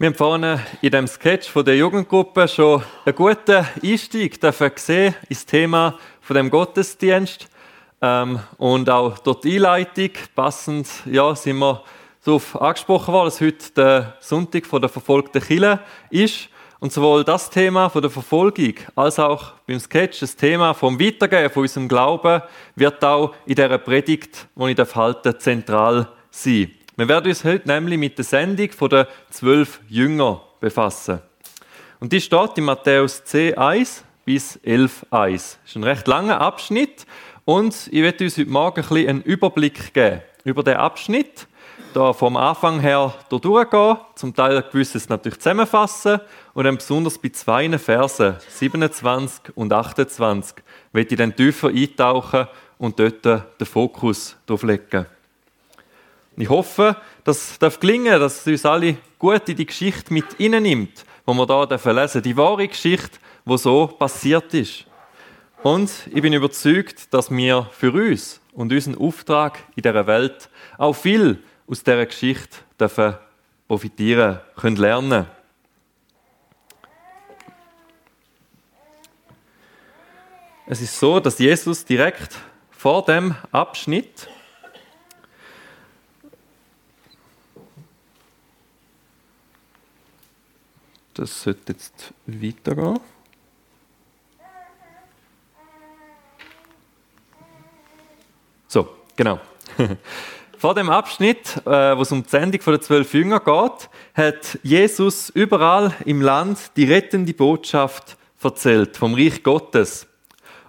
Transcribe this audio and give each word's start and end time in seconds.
Wir 0.00 0.06
haben 0.06 0.14
vorne 0.14 0.66
in 0.80 0.92
dem 0.92 1.06
Sketch 1.06 1.50
von 1.50 1.62
der 1.62 1.76
Jugendgruppe 1.76 2.48
schon 2.48 2.82
einen 3.04 3.14
guten 3.14 3.66
Einstieg 3.84 4.40
dafür 4.40 4.70
gesehen 4.70 5.14
ins 5.28 5.44
Thema 5.44 5.98
von 6.22 6.36
dem 6.36 6.48
Gottesdienst. 6.48 7.50
Ähm, 8.00 8.40
und 8.56 8.88
auch 8.88 9.18
dort 9.18 9.44
die 9.44 9.56
Einleitung. 9.56 10.08
Passend, 10.34 10.88
ja, 11.04 11.34
sind 11.36 11.58
wir 11.58 11.84
so 12.18 12.36
auf 12.36 12.58
angesprochen 12.58 13.12
worden, 13.12 13.26
dass 13.26 13.42
heute 13.42 13.72
der 13.76 14.16
Sonntag 14.20 14.64
von 14.64 14.80
der 14.80 14.88
verfolgten 14.88 15.42
Kille 15.42 15.80
ist. 16.08 16.48
Und 16.78 16.94
sowohl 16.94 17.22
das 17.22 17.50
Thema 17.50 17.90
von 17.90 18.00
der 18.00 18.10
Verfolgung 18.10 18.76
als 18.96 19.18
auch 19.18 19.52
beim 19.66 19.80
Sketch 19.80 20.20
das 20.20 20.34
Thema 20.34 20.72
vom 20.72 20.98
Weitergehen 20.98 21.50
von 21.50 21.64
unserem 21.64 21.88
Glauben 21.88 22.40
wird 22.74 23.04
auch 23.04 23.34
in 23.44 23.54
dieser 23.54 23.76
Predigt, 23.76 24.48
die 24.56 24.70
ich 24.70 24.94
halten 24.96 25.38
zentral 25.38 26.08
sein. 26.30 26.70
Wir 27.00 27.08
werden 27.08 27.28
uns 27.28 27.44
heute 27.44 27.66
nämlich 27.66 27.98
mit 27.98 28.18
der 28.18 28.26
Sendung 28.26 28.68
der 28.90 29.08
zwölf 29.30 29.80
Jünger 29.88 30.42
befassen. 30.60 31.20
Und 31.98 32.12
die 32.12 32.20
steht 32.20 32.58
in 32.58 32.64
Matthäus 32.64 33.24
10, 33.24 33.56
1 33.56 34.04
bis 34.26 34.56
11, 34.56 35.06
1. 35.10 35.58
Das 35.62 35.70
ist 35.70 35.76
ein 35.76 35.84
recht 35.84 36.06
langer 36.06 36.38
Abschnitt 36.42 37.06
und 37.46 37.88
ich 37.90 38.02
werde 38.02 38.24
uns 38.24 38.36
heute 38.36 38.50
Morgen 38.50 38.84
ein 38.84 39.08
einen 39.08 39.22
Überblick 39.22 39.94
geben 39.94 40.20
über 40.44 40.62
den 40.62 40.76
Abschnitt. 40.76 41.46
Da 41.94 42.12
vom 42.12 42.36
Anfang 42.36 42.80
her 42.80 43.14
durchgehen, 43.30 43.96
zum 44.14 44.34
Teil 44.34 44.62
gewisses 44.70 45.08
natürlich 45.08 45.38
zusammenfassen 45.38 46.20
und 46.52 46.64
dann 46.64 46.76
besonders 46.76 47.16
bei 47.16 47.30
zwei 47.30 47.78
Versen, 47.78 48.36
27 48.46 49.56
und 49.56 49.72
28, 49.72 50.56
werde 50.92 51.10
ich 51.10 51.16
dann 51.16 51.34
tiefer 51.34 51.68
eintauchen 51.68 52.46
und 52.76 53.00
dort 53.00 53.24
den 53.24 53.66
Fokus 53.66 54.36
drauf 54.44 54.62
legen. 54.64 55.06
Ich 56.40 56.48
hoffe, 56.48 56.96
dass 57.22 57.58
es 57.60 57.80
gelingen 57.80 58.18
dass 58.18 58.40
es 58.40 58.46
uns 58.46 58.64
alle 58.64 58.96
gut 59.18 59.46
in 59.50 59.56
die 59.56 59.66
Geschichte 59.66 60.10
mit 60.10 60.40
nimmt, 60.40 61.04
wo 61.26 61.34
wir 61.34 61.46
hier 61.46 61.92
lesen 61.92 61.94
dürfen. 61.94 62.22
Die 62.22 62.36
wahre 62.36 62.66
Geschichte, 62.66 63.18
wo 63.44 63.58
so 63.58 63.86
passiert 63.86 64.54
ist. 64.54 64.86
Und 65.62 65.90
ich 66.10 66.22
bin 66.22 66.32
überzeugt, 66.32 67.12
dass 67.12 67.30
wir 67.30 67.68
für 67.72 67.92
uns 67.92 68.40
und 68.54 68.72
unseren 68.72 68.96
Auftrag 68.96 69.58
in 69.76 69.82
dieser 69.82 70.06
Welt 70.06 70.48
auch 70.78 70.94
viel 70.94 71.42
aus 71.66 71.84
dieser 71.84 72.06
Geschichte 72.06 72.56
dürfen 72.78 73.16
profitieren 73.68 74.40
können, 74.56 74.76
lernen. 74.76 75.26
Es 80.66 80.80
ist 80.80 80.98
so, 80.98 81.20
dass 81.20 81.38
Jesus 81.38 81.84
direkt 81.84 82.34
vor 82.70 83.04
dem 83.04 83.34
Abschnitt 83.52 84.26
Das 91.14 91.42
sollte 91.42 91.72
jetzt 91.72 92.12
weitergehen. 92.26 93.00
So, 98.68 98.88
genau. 99.16 99.40
Vor 100.58 100.74
dem 100.74 100.90
Abschnitt, 100.90 101.56
äh, 101.66 101.96
wo 101.96 102.02
es 102.02 102.12
um 102.12 102.22
die 102.22 102.28
Sendung 102.28 102.60
der 102.64 102.80
zwölf 102.80 103.14
Jünger 103.14 103.40
geht, 103.40 103.90
hat 104.14 104.58
Jesus 104.62 105.30
überall 105.30 105.94
im 106.04 106.20
Land 106.20 106.76
die 106.76 106.84
rettende 106.84 107.34
Botschaft 107.34 108.16
erzählt 108.42 108.96
vom 108.96 109.14
Reich 109.14 109.42
Gottes. 109.42 110.06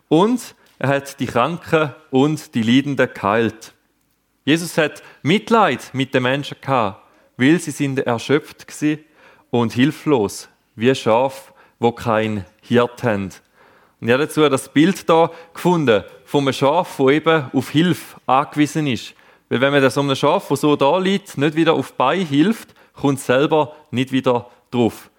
Und 0.08 0.56
er 0.80 0.90
hat 0.90 1.20
die 1.20 1.26
Kranken 1.26 1.94
und 2.10 2.56
die 2.56 2.64
Leidenden 2.64 3.14
geheilt. 3.14 3.74
Jesus 4.46 4.78
hat 4.78 5.04
Mitleid 5.22 5.94
mit 5.94 6.14
den 6.14 6.24
Menschen 6.24 6.58
gehabt, 6.60 7.06
weil 7.38 7.60
sie 7.60 7.72
sind 7.72 8.00
erschöpft 8.00 8.66
waren 8.82 9.00
und 9.52 9.74
hilflos, 9.74 10.50
wie 10.76 10.96
Schaf, 10.96 11.54
wo 11.78 11.92
kein 11.92 12.46
Hirt 12.62 13.04
haben. 13.04 13.30
Und 14.00 14.08
ich 14.08 14.14
habe 14.14 14.26
dazu 14.26 14.50
das 14.50 14.70
Bild 14.70 15.08
da 15.08 15.30
gefunden 15.54 16.04
von 16.26 16.42
einem 16.42 16.54
Schaf, 16.54 16.98
das 16.98 17.08
eben 17.10 17.52
auf 17.54 17.70
Hilfe 17.70 18.18
angewiesen 18.26 18.88
ist. 18.88 19.14
Weil 19.50 19.62
wenn 19.62 19.74
man 19.74 19.90
so 19.90 20.02
einem 20.02 20.16
Schaf, 20.16 20.48
das 20.48 20.62
so 20.62 20.76
da 20.76 20.98
liegt, 20.98 21.38
nicht 21.38 21.56
wieder 21.56 21.74
auf 21.74 21.94
Bein 21.94 22.26
hilft, 22.26 22.74
kommt 22.94 23.20
es 23.20 23.26
selber 23.26 23.76
nicht 23.92 24.12
wieder 24.12 24.50
drauf. 24.72 25.12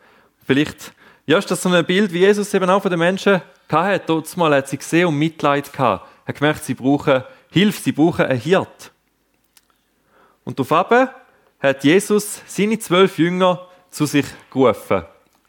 Vielleicht 0.44 0.92
ja, 1.26 1.38
ist 1.38 1.50
das 1.50 1.62
so 1.62 1.68
ein 1.68 1.84
Bild, 1.84 2.12
wie 2.12 2.20
Jesus 2.20 2.52
eben 2.52 2.68
auch 2.68 2.82
von 2.82 2.90
den 2.90 2.98
Menschen 2.98 3.42
hatte. 3.70 4.02
Dort 4.06 4.36
mal 4.36 4.54
hat 4.54 4.68
sie 4.68 4.78
gesehen 4.78 5.06
und 5.06 5.18
Mitleid 5.18 5.72
gehabt. 5.72 6.06
Er 6.24 6.28
hat 6.28 6.38
gemerkt, 6.38 6.64
sie 6.64 6.74
brauchen 6.74 7.22
Hilfe, 7.50 7.80
sie 7.80 7.92
brauchen 7.92 8.26
einen 8.26 8.40
Hirt. 8.40 8.90
Und 10.44 10.58
darauf 10.58 11.10
hat 11.60 11.84
Jesus 11.84 12.40
seine 12.46 12.78
zwölf 12.78 13.18
Jünger 13.18 13.68
zu 13.92 14.06
sich 14.06 14.26
gerufen. 14.50 15.04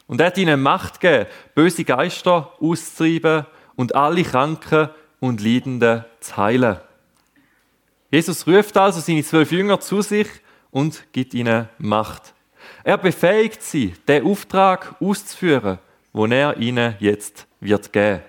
Und 0.06 0.22
er 0.22 0.28
hat 0.28 0.38
ihnen 0.38 0.62
Macht 0.62 1.00
gegeben, 1.00 1.30
böse 1.56 1.84
Geister 1.84 2.52
auszutreiben 2.60 3.48
und 3.76 3.96
alle 3.96 4.24
Kranken 4.24 4.90
und 5.20 5.42
Leidenden 5.42 6.06
zu 6.20 6.38
heilen. 6.38 6.78
Jesus 8.12 8.46
ruft 8.46 8.78
also 8.78 9.00
seine 9.00 9.24
zwölf 9.24 9.52
Jünger 9.52 9.80
zu 9.80 10.04
sich 10.04 10.28
und 10.70 11.04
gibt 11.14 11.34
ihnen 11.34 11.68
Macht. 11.80 12.34
Er 12.84 12.98
befähigt 12.98 13.64
sie, 13.64 13.94
den 14.08 14.26
Auftrag 14.26 14.96
auszuführen, 15.02 15.80
den 16.14 16.32
er 16.32 16.58
ihnen 16.58 16.96
jetzt 17.00 17.48
wird 17.60 17.92
geben. 17.92 18.22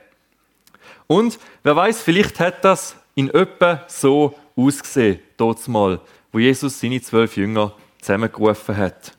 Und 1.06 1.38
wer 1.62 1.76
weiß, 1.76 2.00
vielleicht 2.00 2.41
hat 2.41 2.64
das 2.64 2.96
in 3.14 3.28
etwa 3.31 3.84
so 3.88 4.34
ausgesehen, 4.56 5.20
dort 5.36 5.66
mal, 5.69 6.00
wo 6.32 6.38
Jesus 6.38 6.81
seine 6.81 7.00
zwölf 7.02 7.36
Jünger 7.36 7.75
zusammengerufen 8.00 8.76
hat. 8.76 9.16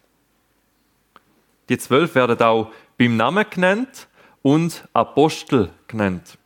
Die 1.69 1.77
zwölf 1.77 2.15
werden 2.15 2.39
auch 2.41 2.71
beim 2.97 3.17
Namen 3.17 3.45
genannt 3.49 4.07
und 4.41 4.87
Apostel 4.93 5.69
genannt. 5.87 6.37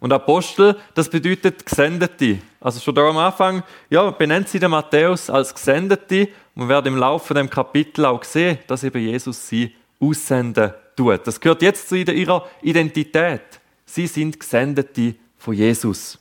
Und 0.00 0.12
Apostel, 0.12 0.76
das 0.94 1.10
bedeutet 1.10 1.64
Gesendete. 1.64 2.38
Also 2.60 2.80
schon 2.80 2.94
da 2.94 3.08
am 3.08 3.18
Anfang, 3.18 3.62
ja, 3.90 4.10
benennt 4.10 4.48
sie 4.48 4.58
den 4.58 4.70
Matthäus 4.70 5.28
als 5.28 5.54
Gesendete. 5.54 6.28
Und 6.54 6.62
wir 6.62 6.68
werden 6.68 6.94
im 6.94 6.98
Laufe 6.98 7.34
des 7.34 7.50
Kapitel 7.50 8.06
auch 8.06 8.24
sehen, 8.24 8.58
dass 8.66 8.82
eben 8.82 9.00
Jesus 9.00 9.46
sie 9.46 9.74
aussenden 10.00 10.72
tut. 10.96 11.26
Das 11.26 11.38
gehört 11.38 11.60
jetzt 11.62 11.88
zu 11.88 11.96
ihrer 11.96 12.48
Identität. 12.62 13.60
Sie 13.84 14.06
sind 14.06 14.40
Gesendete 14.40 15.14
von 15.36 15.54
Jesus. 15.54 16.18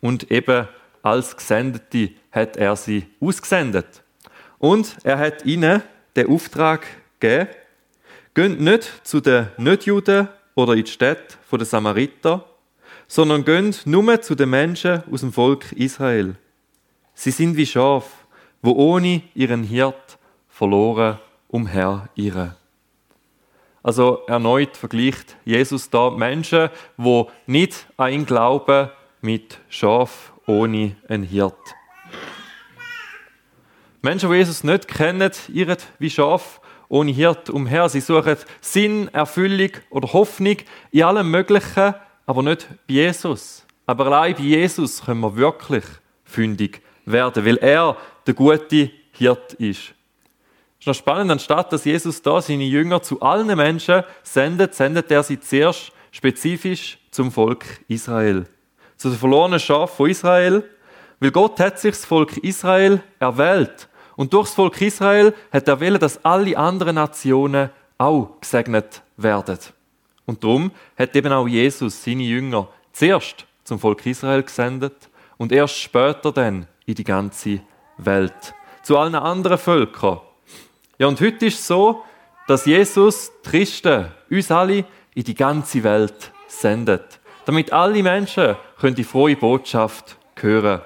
Und 0.00 0.30
eben 0.30 0.68
als 1.02 1.36
Gesendete 1.36 2.10
hat 2.30 2.56
er 2.56 2.76
sie 2.76 3.06
ausgesendet. 3.20 4.02
Und 4.58 4.96
er 5.02 5.18
hat 5.18 5.44
ihnen 5.44 5.82
den 6.18 6.28
Auftrag 6.28 6.86
gegeben, 7.20 7.48
geht 8.34 8.60
nicht 8.60 9.06
zu 9.06 9.20
den 9.20 9.48
Nichtjuden 9.56 10.28
oder 10.54 10.74
in 10.74 10.84
die 10.84 10.90
Städte 10.90 11.36
der 11.50 11.64
Samariter, 11.64 12.44
sondern 13.06 13.44
geht 13.44 13.86
nur 13.86 14.20
zu 14.20 14.34
den 14.34 14.50
Menschen 14.50 15.02
aus 15.10 15.20
dem 15.20 15.32
Volk 15.32 15.72
Israel. 15.72 16.34
Sie 17.14 17.30
sind 17.30 17.56
wie 17.56 17.66
Schaf, 17.66 18.26
wo 18.62 18.72
ohne 18.72 19.22
ihren 19.34 19.62
Hirt 19.62 20.18
verloren 20.48 21.18
umherirren. 21.48 22.54
Also 23.82 24.22
erneut 24.26 24.76
vergleicht 24.76 25.36
Jesus 25.44 25.88
da 25.88 26.10
Menschen, 26.10 26.68
wo 26.96 27.30
nicht 27.46 27.86
ihn 27.98 28.26
glauben, 28.26 28.90
mit 29.20 29.58
Schaf 29.68 30.32
ohne 30.46 30.96
einen 31.08 31.22
Hirt. 31.22 31.54
Menschen, 34.00 34.30
die 34.30 34.36
Jesus 34.36 34.64
nicht 34.64 34.88
kennen, 34.88 35.32
irren 35.52 35.78
wie 35.98 36.10
Schaf 36.10 36.60
ohne 36.88 37.10
Hirt 37.10 37.50
umher. 37.50 37.88
Sie 37.88 38.00
suchen 38.00 38.36
Sinn, 38.60 39.08
Erfüllung 39.08 39.70
oder 39.90 40.12
Hoffnung 40.12 40.56
in 40.90 41.02
allem 41.02 41.30
Möglichen, 41.30 41.94
aber 42.26 42.42
nicht 42.42 42.68
bei 42.86 42.94
Jesus. 42.94 43.66
Aber 43.86 44.06
allein 44.06 44.34
bei 44.34 44.42
Jesus 44.42 45.04
können 45.04 45.20
wir 45.20 45.36
wirklich 45.36 45.84
fündig 46.24 46.82
werden, 47.04 47.44
weil 47.44 47.56
er 47.56 47.96
der 48.26 48.34
gute 48.34 48.90
Hirt 49.12 49.54
ist. 49.54 49.94
Es 50.80 50.82
ist 50.82 50.86
noch 50.86 50.94
spannend, 50.94 51.32
anstatt 51.32 51.72
dass 51.72 51.84
Jesus 51.84 52.22
da 52.22 52.40
seine 52.40 52.64
Jünger 52.64 53.02
zu 53.02 53.20
allen 53.20 53.56
Menschen 53.56 54.04
sendet, 54.22 54.74
sendet 54.74 55.10
er 55.10 55.22
sie 55.22 55.40
zuerst 55.40 55.90
spezifisch 56.12 56.98
zum 57.10 57.32
Volk 57.32 57.64
Israel. 57.88 58.44
Zu 58.96 59.08
den 59.08 59.18
verlorenen 59.18 59.58
Schaf 59.58 59.96
von 59.96 60.10
Israel, 60.10 60.62
weil 61.20 61.30
Gott 61.32 61.58
hat 61.58 61.78
sich 61.80 61.92
das 61.92 62.04
Volk 62.04 62.36
Israel 62.38 63.02
erwählt. 63.18 63.87
Und 64.18 64.32
durchs 64.32 64.54
Volk 64.54 64.80
Israel 64.80 65.32
hat 65.52 65.68
er 65.68 65.80
wollen, 65.80 66.00
dass 66.00 66.24
alle 66.24 66.58
anderen 66.58 66.96
Nationen 66.96 67.70
auch 67.98 68.40
gesegnet 68.40 69.00
werden. 69.16 69.58
Und 70.26 70.42
darum 70.42 70.72
hat 70.98 71.14
eben 71.14 71.32
auch 71.32 71.46
Jesus 71.46 72.02
seine 72.02 72.24
Jünger 72.24 72.66
zuerst 72.92 73.46
zum 73.62 73.78
Volk 73.78 74.04
Israel 74.06 74.42
gesendet 74.42 75.08
und 75.36 75.52
erst 75.52 75.78
später 75.78 76.32
dann 76.32 76.66
in 76.84 76.96
die 76.96 77.04
ganze 77.04 77.60
Welt. 77.96 78.54
Zu 78.82 78.98
allen 78.98 79.14
anderen 79.14 79.56
Völkern. 79.56 80.18
Ja, 80.98 81.06
und 81.06 81.20
heute 81.20 81.46
ist 81.46 81.60
es 81.60 81.68
so, 81.68 82.02
dass 82.48 82.66
Jesus 82.66 83.30
Christen, 83.44 84.06
uns 84.28 84.50
alle, 84.50 84.84
in 85.14 85.22
die 85.22 85.34
ganze 85.36 85.84
Welt 85.84 86.32
sendet. 86.48 87.20
Damit 87.44 87.72
alle 87.72 88.02
Menschen 88.02 88.56
können 88.80 88.96
die 88.96 89.04
frohe 89.04 89.36
Botschaft 89.36 90.16
hören. 90.34 90.80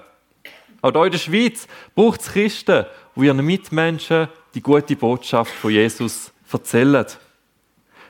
Auch 0.82 0.90
hier 0.90 1.04
in 1.04 1.12
der 1.12 1.18
Schweiz 1.18 1.68
braucht 1.94 2.20
es 2.20 2.32
Christen, 2.32 2.84
die 3.14 3.26
ihren 3.26 3.44
Mitmenschen 3.44 4.28
die 4.54 4.62
gute 4.62 4.96
Botschaft 4.96 5.52
von 5.52 5.70
Jesus 5.70 6.32
erzählen. 6.50 7.06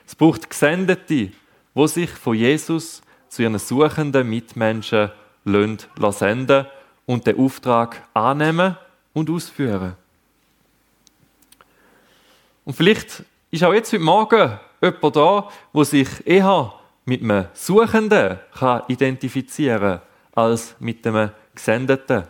Es 0.05 0.15
braucht 0.15 0.49
Gesendete, 0.49 1.31
wo 1.73 1.87
sich 1.87 2.09
von 2.09 2.35
Jesus 2.35 3.01
zu 3.29 3.41
ihren 3.41 3.57
suchenden 3.57 4.29
Mitmenschen 4.29 5.11
senden 6.11 6.65
und 7.05 7.25
den 7.25 7.39
Auftrag 7.39 8.01
annehmen 8.13 8.77
und 9.13 9.29
ausführen. 9.29 9.95
Und 12.65 12.75
vielleicht 12.75 13.23
ist 13.51 13.63
auch 13.63 13.73
jetzt 13.73 13.91
heute 13.91 14.03
Morgen 14.03 14.59
jemand 14.81 15.15
da, 15.15 15.49
wo 15.73 15.83
sich 15.83 16.07
eher 16.25 16.73
mit 17.05 17.21
einem 17.21 17.47
Suchenden 17.53 18.39
kann 18.53 18.83
identifizieren 18.87 19.99
als 20.33 20.75
mit 20.79 21.05
einem 21.05 21.31
Gesendeten. 21.53 22.23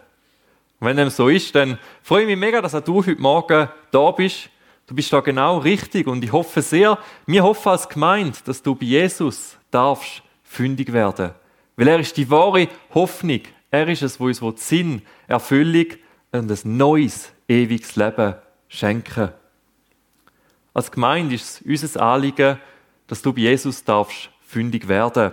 Und 0.84 0.90
wenn 0.90 0.98
dem 0.98 1.10
so 1.10 1.30
ist, 1.30 1.56
dann 1.56 1.80
freue 2.02 2.24
ich 2.24 2.28
mich 2.28 2.38
mega, 2.38 2.62
dass 2.62 2.76
auch 2.76 2.84
du 2.84 2.98
heute 2.98 3.22
Morgen 3.22 3.70
da 3.90 4.12
bist. 4.12 4.50
Du 4.86 4.94
bist 4.94 5.14
da 5.14 5.22
genau 5.22 5.60
richtig 5.60 6.08
und 6.08 6.22
ich 6.22 6.34
hoffe 6.34 6.62
sehr, 6.62 7.00
wir 7.26 7.42
hoffen 7.42 7.70
als 7.70 7.88
Gemeinde, 7.88 8.38
dass 8.44 8.62
du 8.62 8.76
bei 8.76 8.88
Jesus 8.88 9.58
darfst 9.72 10.22
fündig 10.44 10.92
werden. 10.92 11.32
Weil 11.78 11.88
er 11.88 12.00
ist 12.02 12.18
die 12.18 12.30
wahre 12.30 12.68
Hoffnung. 12.94 13.40
Er 13.72 13.88
ist 13.88 14.02
es, 14.02 14.20
wo 14.20 14.26
uns 14.26 14.68
Sinn, 14.68 15.04
Erfüllung 15.26 15.86
und 16.34 16.52
ein 16.52 16.78
neues, 16.78 17.32
ewiges 17.48 17.96
Leben 17.96 18.36
schenken. 18.68 19.30
Als 20.74 20.92
Gemeinde 20.92 21.36
ist 21.36 21.62
es 21.62 21.86
unser 21.86 22.02
Anliegen, 22.02 22.60
dass 23.08 23.22
du 23.22 23.32
bei 23.32 23.40
Jesus 23.40 23.86
darfst 23.86 24.30
fündig 24.46 24.90
werden. 24.90 25.32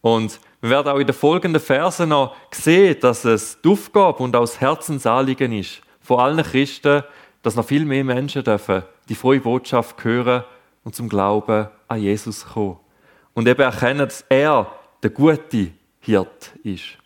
Und 0.00 0.40
wir 0.60 0.70
werden 0.70 0.88
auch 0.88 0.98
in 0.98 1.06
den 1.06 1.14
folgenden 1.14 1.60
Versen 1.60 2.10
noch 2.10 2.36
sehen, 2.50 2.98
dass 3.00 3.24
es 3.24 3.60
die 3.62 3.68
Aufgabe 3.68 4.22
und 4.22 4.36
auch 4.36 4.42
das 4.42 4.60
Herzensanliegen 4.60 5.52
ist, 5.52 5.80
vor 6.00 6.22
allen 6.22 6.42
Christen, 6.44 7.02
dass 7.42 7.56
noch 7.56 7.66
viel 7.66 7.84
mehr 7.84 8.04
Menschen 8.04 8.44
dürfen 8.44 8.82
die 9.10 9.16
frohe 9.16 9.40
Botschaft 9.40 10.02
hören 10.04 10.44
und 10.84 10.94
zum 10.94 11.08
Glauben 11.08 11.66
an 11.88 12.00
Jesus 12.00 12.46
kommen. 12.46 12.78
Und 13.34 13.48
eben 13.48 13.60
erkennen, 13.60 13.98
dass 13.98 14.24
er 14.28 14.72
der 15.02 15.10
gute 15.10 15.72
Hirt 15.98 16.52
ist. 16.62 16.96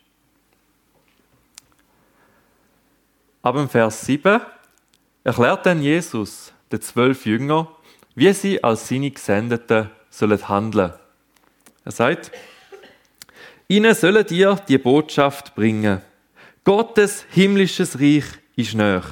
Ab 3.41 3.55
dem 3.55 3.67
Vers 3.67 4.05
7 4.05 4.39
erklärt 5.23 5.65
dann 5.65 5.81
Jesus 5.81 6.53
den 6.71 6.81
zwölf 6.81 7.25
Jünger, 7.25 7.69
wie 8.13 8.31
sie 8.33 8.63
als 8.63 8.87
seine 8.87 9.09
Gesendeten 9.09 9.89
sollen 10.11 10.47
handeln. 10.47 10.93
Er 11.85 11.91
sagt, 11.91 12.31
Ihnen 13.67 13.95
sollen 13.95 14.25
dir 14.27 14.59
die 14.67 14.77
Botschaft 14.77 15.55
bringen. 15.55 16.01
Gottes 16.63 17.25
himmlisches 17.31 17.99
Reich 17.99 18.25
ist 18.55 18.75
näher. 18.75 19.03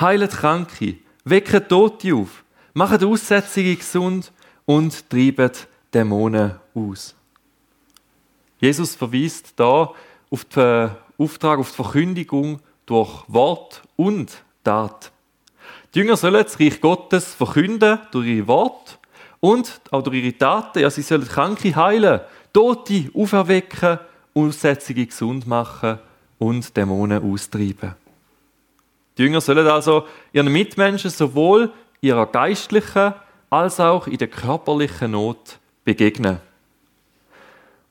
Heilet 0.00 0.30
Kranke, 0.30 0.96
wecken 1.24 1.68
Tote 1.68 2.14
auf, 2.14 2.44
machen 2.72 3.04
Aussätzige 3.04 3.76
gesund 3.76 4.32
und 4.64 5.10
treiben 5.10 5.50
Dämonen 5.92 6.54
aus. 6.74 7.14
Jesus 8.58 8.94
verweist 8.94 9.52
da 9.56 9.92
auf 10.30 10.44
den 10.46 10.90
Auftrag, 11.18 11.58
auf 11.58 11.70
die 11.70 11.76
Verkündigung 11.76 12.60
durch 12.86 13.24
Wort 13.28 13.82
und 13.96 14.42
Tat. 14.64 15.12
Die 15.94 15.98
Jünger 15.98 16.16
sollen 16.16 16.42
das 16.42 16.58
Reich 16.58 16.80
Gottes 16.80 17.34
verkünden 17.34 17.98
durch 18.10 18.26
ihre 18.26 18.48
Wort 18.48 18.98
und 19.40 19.80
auch 19.90 20.02
durch 20.02 20.16
ihre 20.16 20.36
Taten. 20.36 20.80
Ja, 20.80 20.90
sie 20.90 21.02
sollen 21.02 21.28
Kranke 21.28 21.74
heilen, 21.76 22.20
Tote 22.56 23.10
auferwecken, 23.14 23.98
Aussätzige 24.34 25.04
gesund 25.04 25.46
machen 25.46 25.98
und 26.38 26.74
Dämonen 26.74 27.22
austreiben. 27.22 27.94
Die 29.18 29.24
Jünger 29.24 29.42
sollen 29.42 29.66
also 29.66 30.06
ihren 30.32 30.50
Mitmenschen 30.50 31.10
sowohl 31.10 31.70
ihrer 32.00 32.24
geistlichen 32.24 33.12
als 33.50 33.78
auch 33.78 34.06
in 34.06 34.16
der 34.16 34.28
körperlichen 34.28 35.10
Not 35.10 35.58
begegnen. 35.84 36.38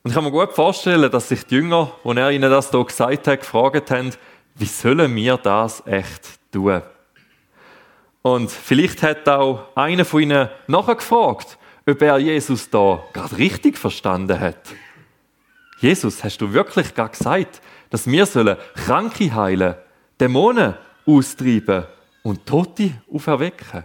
Und 0.01 0.09
ich 0.09 0.15
kann 0.15 0.23
mir 0.23 0.31
gut 0.31 0.53
vorstellen, 0.53 1.11
dass 1.11 1.29
sich 1.29 1.45
die 1.45 1.57
Jünger, 1.57 1.91
als 2.03 2.17
er 2.17 2.31
ihnen 2.31 2.49
das 2.49 2.71
hier 2.71 2.85
gesagt 2.85 3.27
hat, 3.27 3.41
gefragt 3.41 3.91
haben, 3.91 4.13
wie 4.55 4.65
sollen 4.65 5.15
wir 5.15 5.37
das 5.37 5.85
echt 5.85 6.39
tun? 6.51 6.81
Und 8.23 8.49
vielleicht 8.49 9.03
hat 9.03 9.29
auch 9.29 9.65
einer 9.75 10.05
von 10.05 10.23
ihnen 10.23 10.49
nachher 10.65 10.95
gefragt, 10.95 11.59
ob 11.87 12.01
er 12.01 12.17
Jesus 12.17 12.69
da 12.69 13.03
gerade 13.13 13.37
richtig 13.37 13.77
verstanden 13.77 14.39
hat. 14.39 14.73
Jesus, 15.79 16.23
hast 16.23 16.39
du 16.39 16.53
wirklich 16.53 16.95
gar 16.95 17.09
gesagt, 17.09 17.61
dass 17.89 18.07
wir 18.07 18.25
sollen 18.25 18.57
Kranke 18.73 19.33
heilen, 19.33 19.75
Dämonen 20.19 20.75
austreiben 21.05 21.85
und 22.23 22.45
Tote 22.45 22.91
auferwecken? 23.11 23.83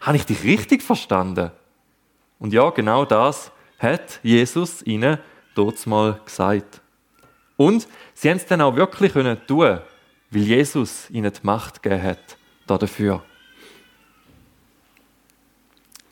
Habe 0.00 0.16
ich 0.16 0.26
dich 0.26 0.42
richtig 0.44 0.82
verstanden? 0.82 1.52
Und 2.38 2.52
ja, 2.52 2.70
genau 2.70 3.04
das 3.04 3.52
hat 3.78 4.20
Jesus 4.22 4.82
ihnen 4.82 5.18
dort 5.54 5.86
mal 5.86 6.20
gesagt. 6.24 6.80
Und 7.56 7.86
sie 8.14 8.30
haben 8.30 8.36
es 8.36 8.46
dann 8.46 8.60
auch 8.60 8.76
wirklich 8.76 9.12
tun 9.12 9.80
weil 10.30 10.42
Jesus 10.42 11.08
ihnen 11.10 11.32
die 11.32 11.46
Macht 11.46 11.82
gegeben 11.82 12.02
hat 12.02 12.36
dafür. 12.66 13.22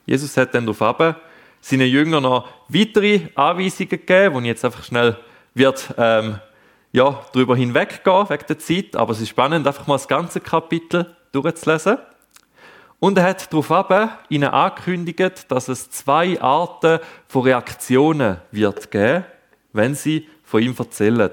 Jesus 0.06 0.36
hat 0.36 0.54
dann 0.54 0.66
darauf 0.66 1.16
seinen 1.60 1.88
Jüngern 1.88 2.24
noch 2.24 2.46
weitere 2.68 3.28
Anweisungen 3.34 3.88
gegeben, 3.88 4.34
wo 4.34 4.40
ich 4.40 4.46
jetzt 4.46 4.64
einfach 4.64 4.84
schnell 4.84 5.16
wird, 5.54 5.94
ähm, 5.96 6.38
ja, 6.92 7.24
darüber 7.32 7.56
hinweggehen, 7.56 8.28
wegen 8.28 8.46
der 8.46 8.58
Zeit. 8.58 8.96
Aber 8.96 9.12
es 9.12 9.20
ist 9.20 9.30
spannend, 9.30 9.66
einfach 9.66 9.86
mal 9.86 9.94
das 9.94 10.06
ganze 10.06 10.40
Kapitel 10.40 11.16
durchzulesen. 11.32 11.98
Und 13.00 13.18
er 13.18 13.24
hat 13.24 13.52
darauf 13.52 14.10
ihnen 14.28 14.48
angekündigt, 14.48 15.50
dass 15.50 15.68
es 15.68 15.90
zwei 15.90 16.40
Arten 16.40 17.00
von 17.26 17.42
Reaktionen 17.42 18.38
wird 18.50 18.90
geben, 18.90 19.24
wenn 19.72 19.94
sie 19.94 20.28
von 20.42 20.62
ihm 20.62 20.74
erzählen. 20.78 21.30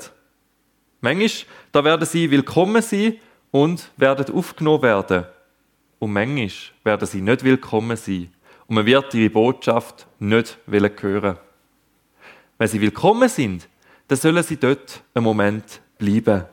Manchmal, 1.02 1.30
da 1.72 1.84
werden 1.84 2.06
sie 2.06 2.32
willkommen 2.32 2.82
sein 2.82 3.18
und 3.52 3.92
werden 3.98 4.34
aufgenommen 4.34 4.84
werden. 4.84 5.26
Und 6.00 6.14
manchmal 6.14 6.50
werden 6.84 7.08
sie 7.08 7.22
nicht 7.22 7.44
willkommen 7.44 7.98
sein 7.98 8.32
und 8.72 8.76
man 8.76 8.86
wird 8.86 9.14
ihre 9.14 9.30
Botschaft 9.30 10.08
nicht 10.18 10.58
hören. 10.66 11.38
Wenn 12.58 12.68
sie 12.70 12.80
willkommen 12.80 13.28
sind, 13.28 13.68
dann 14.08 14.18
sollen 14.18 14.42
sie 14.44 14.56
dort 14.56 15.04
einen 15.14 15.26
Moment 15.26 15.82
bleiben. 15.98 16.46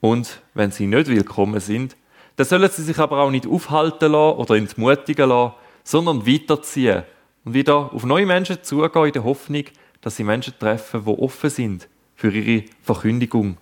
Und 0.00 0.40
wenn 0.54 0.70
sie 0.70 0.86
nicht 0.86 1.08
willkommen 1.08 1.58
sind, 1.58 1.96
dann 2.36 2.46
sollen 2.46 2.70
sie 2.70 2.84
sich 2.84 2.96
aber 2.96 3.18
auch 3.18 3.32
nicht 3.32 3.48
aufhalten 3.48 4.12
lassen 4.12 4.38
oder 4.38 4.54
entmutigen 4.54 5.30
lassen, 5.30 5.54
sondern 5.82 6.24
weiterziehen 6.28 7.02
und 7.44 7.54
wieder 7.54 7.92
auf 7.92 8.04
neue 8.04 8.24
Menschen 8.24 8.62
zugehen 8.62 9.06
in 9.06 9.12
der 9.12 9.24
Hoffnung, 9.24 9.64
dass 10.02 10.14
sie 10.14 10.22
Menschen 10.22 10.54
treffen, 10.60 11.04
die 11.04 11.10
offen 11.10 11.50
sind 11.50 11.88
für 12.14 12.30
ihre 12.30 12.66
Verkündigung. 12.82 13.56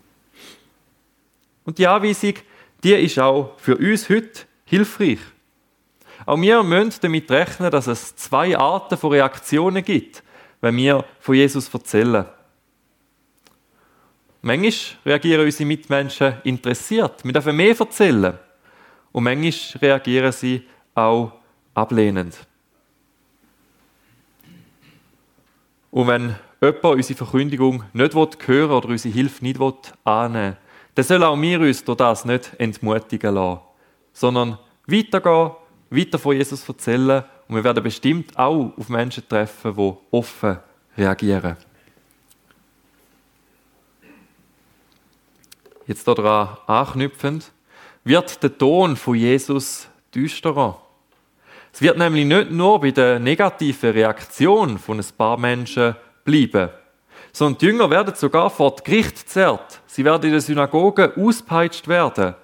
Und 1.64 1.78
die 1.78 1.86
Anweisung, 1.86 2.34
die 2.84 2.92
ist 2.92 3.18
auch 3.18 3.54
für 3.56 3.78
uns 3.78 4.10
heute 4.10 4.42
hilfreich. 4.66 5.20
Auch 6.26 6.40
wir 6.40 6.62
müssen 6.62 7.00
damit 7.00 7.30
rechnen, 7.30 7.70
dass 7.70 7.86
es 7.86 8.16
zwei 8.16 8.56
Arten 8.56 8.96
von 8.96 9.12
Reaktionen 9.12 9.84
gibt, 9.84 10.22
wenn 10.60 10.76
wir 10.76 11.04
von 11.20 11.34
Jesus 11.34 11.72
erzählen. 11.72 12.26
Manchmal 14.42 14.72
reagieren 15.04 15.44
unsere 15.44 15.66
Mitmenschen 15.66 16.34
interessiert, 16.44 17.24
wir 17.24 17.32
dürfen 17.32 17.56
mehr 17.56 17.78
erzählen. 17.78 18.38
Und 19.12 19.24
manchmal 19.24 19.80
reagieren 19.80 20.32
sie 20.32 20.62
auch 20.94 21.32
ablehnend. 21.74 22.36
Und 25.90 26.06
wenn 26.06 26.36
jemand 26.60 26.84
unsere 26.84 27.16
Verkündigung 27.16 27.84
nicht 27.92 28.14
hören 28.14 28.70
oder 28.70 28.88
unsere 28.88 29.14
Hilfe 29.14 29.44
nicht 29.44 29.60
annehmen 30.04 30.52
will, 30.52 30.56
dann 30.94 31.04
soll 31.04 31.22
auch 31.24 31.40
wir 31.40 31.60
uns 31.60 31.84
durch 31.84 31.96
das 31.96 32.24
nicht 32.24 32.52
entmutigen 32.58 33.34
lassen, 33.34 33.60
sondern 34.12 34.58
weitergehen 34.86 35.52
weiter 35.90 36.18
von 36.18 36.36
Jesus 36.36 36.68
erzählen 36.68 37.24
und 37.48 37.56
wir 37.56 37.64
werden 37.64 37.82
bestimmt 37.82 38.38
auch 38.38 38.72
auf 38.76 38.88
Menschen 38.88 39.26
treffen, 39.28 39.74
die 39.74 39.94
offen 40.10 40.58
reagieren. 40.96 41.56
Jetzt 45.86 46.06
daran 46.06 46.58
anknüpfend, 46.66 47.50
wird 48.04 48.42
der 48.42 48.56
Ton 48.56 48.96
von 48.96 49.14
Jesus 49.14 49.88
düsterer. 50.14 50.82
Es 51.72 51.80
wird 51.80 51.96
nämlich 51.96 52.26
nicht 52.26 52.50
nur 52.50 52.80
bei 52.80 52.90
der 52.90 53.18
negativen 53.18 53.92
Reaktion 53.92 54.78
von 54.78 54.98
ein 54.98 55.06
paar 55.16 55.38
Menschen 55.38 55.94
bleiben, 56.24 56.70
sondern 57.32 57.58
die 57.58 57.66
Jünger 57.66 57.88
werden 57.88 58.14
sogar 58.14 58.50
vor 58.50 58.72
das 58.72 58.84
Gericht 58.84 59.28
zerrt. 59.28 59.80
Sie 59.86 60.04
werden 60.04 60.24
in 60.24 60.32
der 60.32 60.40
Synagoge 60.40 61.12
auspeitscht 61.16 61.88
werden, 61.88 62.34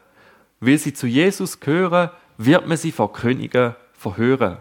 weil 0.61 0.79
sie 0.79 0.93
zu 0.93 1.07
Jesus 1.07 1.59
gehören 1.59 2.11
wird 2.37 2.67
man 2.67 2.77
sie 2.77 2.93
vor 2.93 3.13
Königen 3.13 3.75
verhören. 3.93 4.59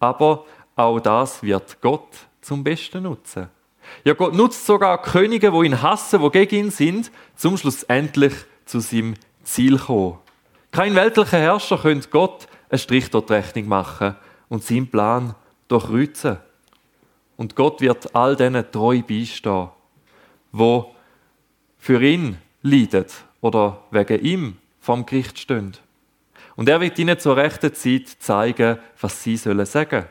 Aber 0.00 0.44
auch 0.76 1.00
das 1.00 1.42
wird 1.42 1.80
Gott 1.80 2.08
zum 2.40 2.64
Besten 2.64 3.02
nutzen. 3.02 3.48
Ja, 4.04 4.14
Gott 4.14 4.34
nutzt 4.34 4.66
sogar 4.66 5.00
Könige, 5.02 5.52
wo 5.52 5.62
ihn 5.62 5.82
hassen, 5.82 6.20
wo 6.20 6.30
gegen 6.30 6.54
ihn 6.56 6.70
sind, 6.70 7.10
zum 7.34 7.56
Schluss 7.56 7.82
endlich 7.84 8.34
zu 8.64 8.80
seinem 8.80 9.14
Ziel 9.42 9.78
kommen. 9.78 10.18
Kein 10.70 10.94
weltlicher 10.94 11.38
Herrscher 11.38 11.78
könnte 11.78 12.08
Gott 12.10 12.46
einen 12.68 12.78
Strich 12.78 13.10
die 13.10 13.16
Rechnung 13.16 13.68
machen 13.68 14.16
und 14.48 14.62
seinen 14.62 14.90
Plan 14.90 15.34
durchkreuzen. 15.68 16.38
Und 17.36 17.54
Gott 17.54 17.80
wird 17.80 18.14
all 18.14 18.36
denen 18.36 18.70
treu 18.70 19.00
beistehen, 19.02 19.68
wo 20.52 20.94
für 21.78 22.02
ihn 22.02 22.38
leiden 22.62 23.06
oder 23.40 23.82
wegen 23.90 24.20
ihm 24.20 24.56
vom 24.80 25.06
Gericht 25.06 25.38
stehen. 25.38 25.76
Und 26.58 26.68
er 26.68 26.80
wird 26.80 26.98
ihnen 26.98 27.16
zur 27.20 27.36
rechten 27.36 27.72
Zeit 27.72 28.08
zeigen, 28.18 28.80
was 29.00 29.22
sie 29.22 29.36
sollen 29.36 29.64
sagen. 29.64 30.06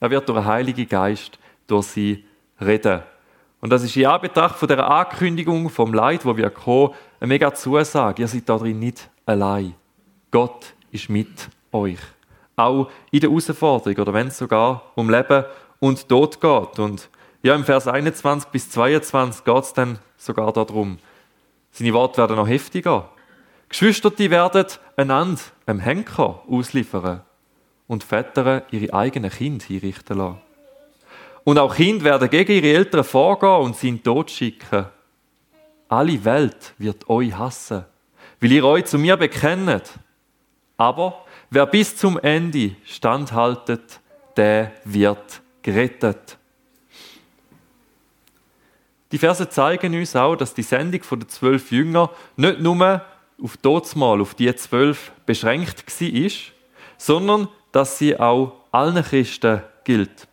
Er 0.00 0.10
wird 0.10 0.28
durch 0.28 0.40
den 0.40 0.44
Heiligen 0.44 0.88
Geist 0.88 1.38
durch 1.68 1.86
sie 1.86 2.24
reden. 2.60 3.02
Und 3.60 3.70
das 3.70 3.84
ist 3.84 3.96
in 3.96 4.06
Anbetracht 4.06 4.56
von 4.56 4.66
der 4.66 4.84
Ankündigung 4.84 5.70
vom 5.70 5.94
Leid, 5.94 6.24
wo 6.24 6.36
wir 6.36 6.50
kommen, 6.50 6.92
eine 7.20 7.28
mega 7.28 7.54
Zusage. 7.54 8.22
Ihr 8.22 8.26
seid 8.26 8.48
darin 8.48 8.80
nicht 8.80 9.08
allein. 9.26 9.76
Gott 10.32 10.74
ist 10.90 11.08
mit 11.08 11.50
euch. 11.70 12.00
Auch 12.56 12.90
in 13.12 13.20
der 13.20 13.30
Herausforderung 13.30 13.96
oder 13.96 14.12
wenn 14.12 14.26
es 14.26 14.38
sogar 14.38 14.90
um 14.96 15.08
Leben 15.08 15.44
und 15.78 16.08
Tod 16.08 16.40
geht. 16.40 16.80
Und 16.80 17.08
ja, 17.44 17.54
im 17.54 17.64
Vers 17.64 17.86
21 17.86 18.50
bis 18.50 18.70
22 18.70 19.44
geht 19.44 19.62
es 19.62 19.72
dann 19.72 20.00
sogar 20.16 20.52
darum. 20.52 20.98
Seine 21.70 21.92
Worte 21.92 22.18
werden 22.18 22.34
noch 22.34 22.48
heftiger. 22.48 23.08
Geschwister, 23.68 24.10
die 24.10 24.30
werden 24.30 24.66
einander 24.96 25.40
einem 25.66 25.80
Henker 25.80 26.42
ausliefern 26.48 27.22
und 27.86 28.04
Väter 28.04 28.62
ihre 28.70 28.92
eigenen 28.94 29.30
Kinder 29.30 29.64
hinrichten 29.64 30.18
lassen. 30.18 30.40
Und 31.44 31.58
auch 31.58 31.74
Kinder 31.74 32.04
werden 32.04 32.30
gegen 32.30 32.52
ihre 32.52 32.76
Eltern 32.76 33.04
vorgehen 33.04 33.60
und 33.60 33.76
sie 33.76 33.88
in 33.88 33.96
den 33.96 34.04
Tod 34.04 34.30
schicken. 34.30 34.86
Alle 35.88 36.24
Welt 36.24 36.74
wird 36.78 37.08
euch 37.08 37.36
hassen, 37.36 37.84
weil 38.40 38.52
ihr 38.52 38.64
euch 38.64 38.86
zu 38.86 38.98
mir 38.98 39.16
bekennt. 39.16 39.92
Aber 40.76 41.24
wer 41.50 41.66
bis 41.66 41.96
zum 41.96 42.18
Ende 42.18 42.74
standhaltet, 42.84 44.00
der 44.36 44.72
wird 44.84 45.40
gerettet. 45.62 46.36
Die 49.12 49.18
Verse 49.18 49.48
zeigen 49.48 49.94
uns 49.94 50.16
auch, 50.16 50.34
dass 50.34 50.52
die 50.52 50.62
Sendung 50.62 51.00
der 51.20 51.28
zwölf 51.28 51.70
Jünger 51.70 52.10
nicht 52.36 52.60
nur 52.60 53.02
auf 53.42 53.56
Todsmal, 53.58 54.20
auf 54.20 54.34
die 54.34 54.54
zwölf 54.56 55.12
beschränkt 55.26 55.84
war, 55.86 56.30
sondern 56.98 57.48
dass 57.72 57.98
sie 57.98 58.18
auch 58.18 58.52
allen 58.72 59.02
Christen 59.04 59.62
gilt. 59.84 60.26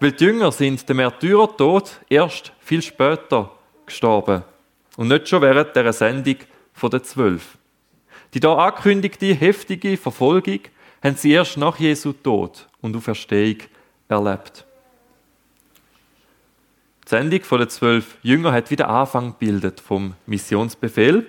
Weil 0.00 0.12
die 0.12 0.24
Jünger 0.24 0.52
sind 0.52 0.88
dem 0.88 0.98
Märtyrertod 0.98 2.00
erst 2.08 2.52
viel 2.60 2.82
später 2.82 3.50
gestorben 3.84 4.42
und 4.96 5.08
nicht 5.08 5.28
schon 5.28 5.42
während 5.42 5.74
der 5.74 5.92
Sendung 5.92 6.36
der 6.82 7.02
zwölf. 7.02 7.58
Die 8.34 8.40
da 8.40 8.54
angekündigte 8.54 9.34
heftige 9.34 9.96
Verfolgung 9.96 10.60
haben 11.02 11.16
sie 11.16 11.32
erst 11.32 11.56
nach 11.56 11.78
Jesu 11.78 12.12
Tod 12.12 12.68
und 12.80 12.96
Auferstehung 12.96 13.58
erlebt. 14.08 14.64
Die 17.04 17.08
Sendung 17.08 17.40
der 17.50 17.68
zwölf 17.68 18.18
Jünger 18.22 18.52
hat 18.52 18.70
wieder 18.70 18.88
Anfang 18.88 19.32
gebildet 19.32 19.80
vom 19.80 20.14
Missionsbefehl. 20.26 21.26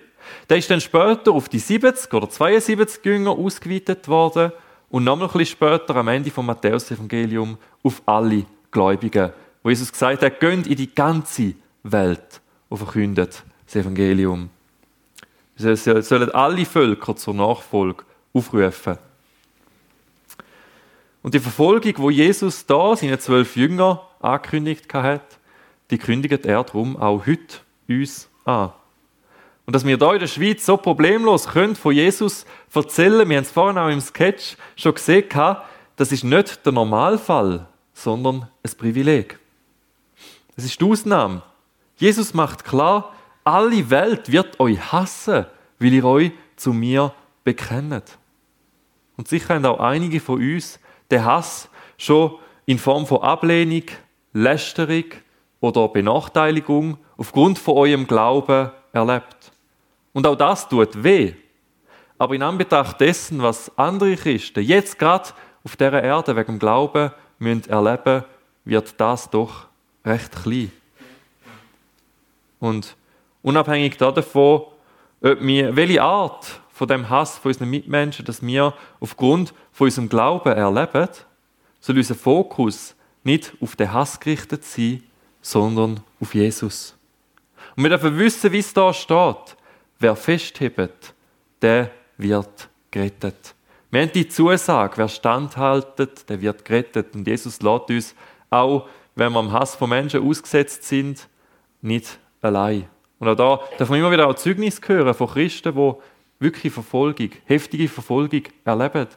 Der 0.50 0.58
ist 0.58 0.70
dann 0.70 0.82
später 0.82 1.32
auf 1.32 1.50
die 1.50 1.60
70 1.60 2.14
oder 2.14 2.30
72 2.30 3.04
Jünger 3.06 3.32
ausgeweitet 3.32 4.08
worden 4.08 4.52
und 4.90 5.04
nochmal 5.04 5.28
ein 5.28 5.34
bisschen 5.34 5.58
später 5.58 5.96
am 5.96 6.08
Ende 6.08 6.32
vom 6.32 6.46
Matthäus-Evangelium 6.46 7.58
auf 7.84 8.02
alle 8.06 8.46
Gläubigen, 8.72 9.32
wo 9.64 9.70
Jesus 9.70 9.92
gesagt 9.92 10.24
hat, 10.24 10.40
geht 10.40 10.68
in 10.68 10.76
die 10.76 10.94
ganze 10.94 11.54
Welt 11.84 12.42
und 12.70 12.78
verkündet 12.78 13.44
das 13.66 13.76
Evangelium. 13.76 14.50
Wir 15.58 15.76
sollen 15.76 16.32
alle 16.32 16.66
Völker 16.66 17.16
zur 17.16 17.34
Nachfolge 17.34 18.04
aufrufen. 18.34 18.98
Und 21.22 21.34
die 21.34 21.40
Verfolgung, 21.40 21.94
wo 21.98 22.10
Jesus 22.10 22.66
da 22.66 22.96
seine 22.96 23.20
zwölf 23.20 23.56
Jünger 23.56 24.08
angekündigt 24.22 24.94
hat, 24.94 25.38
die 25.92 25.98
kündigt 25.98 26.46
er 26.46 26.64
darum 26.64 26.96
auch 26.98 27.26
heute 27.26 27.58
uns 27.88 28.30
an. 28.46 28.72
Und 29.70 29.76
dass 29.76 29.86
wir 29.86 30.00
da 30.00 30.14
in 30.14 30.20
der 30.20 30.26
Schweiz 30.26 30.66
so 30.66 30.78
problemlos 30.78 31.48
können 31.50 31.76
von 31.76 31.94
Jesus 31.94 32.44
erzählen, 32.74 33.30
wir 33.30 33.38
haben 33.38 33.44
es 33.44 33.52
vorhin 33.52 33.78
auch 33.78 33.90
im 33.90 34.02
Sketch 34.02 34.58
schon 34.76 34.96
gesehen, 34.96 35.28
das 35.96 36.12
ist 36.12 36.24
nicht 36.24 36.66
der 36.66 36.74
Normalfall, 36.74 37.68
sondern 37.94 38.50
ein 38.64 38.78
Privileg. 38.80 39.38
Es 40.56 40.66
ist 40.66 40.82
die 40.82 40.86
Ausnahme. 40.86 41.44
Jesus 41.98 42.34
macht 42.34 42.66
klar, 42.66 43.14
alle 43.44 43.92
Welt 43.92 44.32
wird 44.32 44.60
euch 44.60 44.92
hassen, 44.92 45.46
weil 45.78 45.94
ihr 45.94 46.04
euch 46.04 46.32
zu 46.56 46.74
mir 46.74 47.14
bekennt. 47.44 48.18
Und 49.18 49.28
sicher 49.28 49.54
haben 49.54 49.68
auch 49.68 49.82
einige 49.82 50.20
von 50.20 50.42
uns 50.42 50.80
den 51.12 51.24
Hass 51.24 51.70
schon 51.96 52.40
in 52.66 52.80
Form 52.80 53.06
von 53.06 53.22
Ablehnung, 53.22 53.84
Lästerung 54.34 55.06
oder 55.60 55.90
Benachteiligung 55.90 56.98
aufgrund 57.18 57.60
von 57.60 57.78
eurem 57.78 58.08
Glauben 58.08 58.72
erlebt. 58.94 59.52
Und 60.20 60.28
auch 60.28 60.36
das 60.36 60.68
tut 60.68 61.02
weh. 61.02 61.32
Aber 62.18 62.36
in 62.36 62.44
Anbetracht 62.44 63.00
dessen, 63.00 63.42
was 63.42 63.72
andere 63.78 64.18
Christen 64.18 64.62
jetzt 64.62 65.00
gerade 65.00 65.30
auf 65.64 65.78
dieser 65.78 66.04
Erde 66.04 66.36
wegen 66.36 66.56
dem 66.56 66.60
Glauben 66.60 67.12
müssen 67.38 67.70
erleben 67.70 68.26
wird 68.66 69.00
das 69.00 69.30
doch 69.30 69.68
recht 70.04 70.44
klein. 70.44 70.74
Und 72.60 72.98
unabhängig 73.44 73.96
davon, 73.96 74.64
ob 75.22 75.40
wir, 75.40 75.74
welche 75.78 76.04
Art 76.04 76.60
von 76.74 76.90
dem 76.90 77.10
Hass 77.10 77.38
von 77.38 77.52
unseren 77.52 77.70
Mitmenschen, 77.70 78.26
dass 78.26 78.46
wir 78.46 78.74
aufgrund 79.00 79.54
von 79.72 79.86
unserem 79.86 80.10
Glauben 80.10 80.52
erleben, 80.52 81.08
soll 81.80 81.96
unser 81.96 82.16
Fokus 82.16 82.94
nicht 83.24 83.54
auf 83.62 83.78
den 83.78 83.94
Hass 83.94 84.20
gerichtet 84.20 84.66
sein, 84.66 85.02
sondern 85.42 86.02
auf 86.20 86.36
Jesus. 86.36 86.94
Und 87.78 87.84
wir 87.84 87.90
dürfen 87.92 88.20
wissen, 88.20 88.52
wie 88.52 88.60
es 88.60 88.74
da 88.74 88.94
steht. 88.94 89.56
Wer 90.00 90.16
festhebt, 90.16 91.14
der 91.62 91.92
wird 92.18 92.70
gerettet. 92.90 93.54
Wir 93.92 94.02
haben 94.02 94.12
die 94.14 94.30
Zusage, 94.30 94.98
wer 94.98 95.08
standhaltet, 95.08 96.30
der 96.30 96.40
wird 96.42 96.64
gerettet. 96.64 97.16
Und 97.16 97.28
Jesus 97.28 97.62
lädt 97.62 97.90
uns 97.90 98.16
auch, 98.50 98.88
wenn 99.16 99.34
wir 99.34 99.40
am 99.40 99.52
Hass 99.52 99.76
von 99.76 99.90
Menschen 99.90 100.26
ausgesetzt 100.26 100.84
sind, 100.84 101.28
nicht 101.82 102.18
allein. 102.42 102.88
Und 103.20 103.28
auch 103.28 103.36
da 103.36 103.60
darf 103.78 103.90
man 103.90 104.00
immer 104.00 104.12
wieder 104.12 104.28
auch 104.28 104.36
Zeugnis 104.36 104.80
hören 104.86 105.14
von 105.14 105.28
Christen, 105.28 105.76
die 105.76 105.94
wirklich 106.40 106.72
Verfolgung, 106.72 107.32
heftige 107.46 107.90
Verfolgung 107.90 108.44
erleben. 108.64 109.08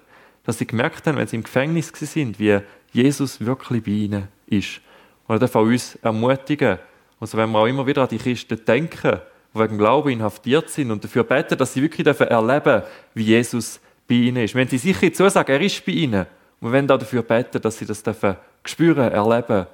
Dass 0.44 0.58
sie 0.58 0.66
gemerkt 0.66 1.06
haben, 1.06 1.16
wenn 1.16 1.28
sie 1.28 1.36
im 1.36 1.44
Gefängnis 1.44 1.92
sind, 1.94 2.40
wie 2.40 2.58
Jesus 2.92 3.40
wirklich 3.40 3.84
bei 3.84 3.92
ihnen 3.92 4.28
ist. 4.46 4.80
Und 5.28 5.36
er 5.36 5.38
darf 5.38 5.54
auch 5.54 5.62
uns 5.62 5.94
ermutigen. 5.96 6.78
Also 7.20 7.38
wenn 7.38 7.50
wir 7.52 7.58
auch 7.60 7.66
immer 7.66 7.86
wieder 7.86 8.02
an 8.02 8.08
die 8.08 8.18
Christen 8.18 8.64
denken, 8.64 9.20
die 9.54 9.58
wegen 9.58 9.78
Glauben 9.78 10.10
inhaftiert 10.10 10.70
sind 10.70 10.90
und 10.90 11.04
dafür 11.04 11.24
beten, 11.24 11.58
dass 11.58 11.74
sie 11.74 11.82
wirklich 11.82 12.06
erleben 12.06 12.62
dürfen, 12.62 12.82
wie 13.14 13.24
Jesus 13.24 13.80
bei 14.08 14.14
ihnen 14.14 14.44
ist. 14.44 14.54
Wenn 14.54 14.68
sie 14.68 14.78
sicher 14.78 15.12
zusagen, 15.12 15.52
er 15.52 15.60
ist 15.60 15.84
bei 15.84 15.92
ihnen. 15.92 16.26
Und 16.60 16.70
wir 16.70 16.78
wollen 16.78 16.90
auch 16.90 16.98
dafür 16.98 17.22
beten, 17.22 17.60
dass 17.60 17.78
sie 17.78 17.86
das 17.86 18.02
dürfen 18.02 18.36
spüren, 18.64 19.12
erleben 19.12 19.66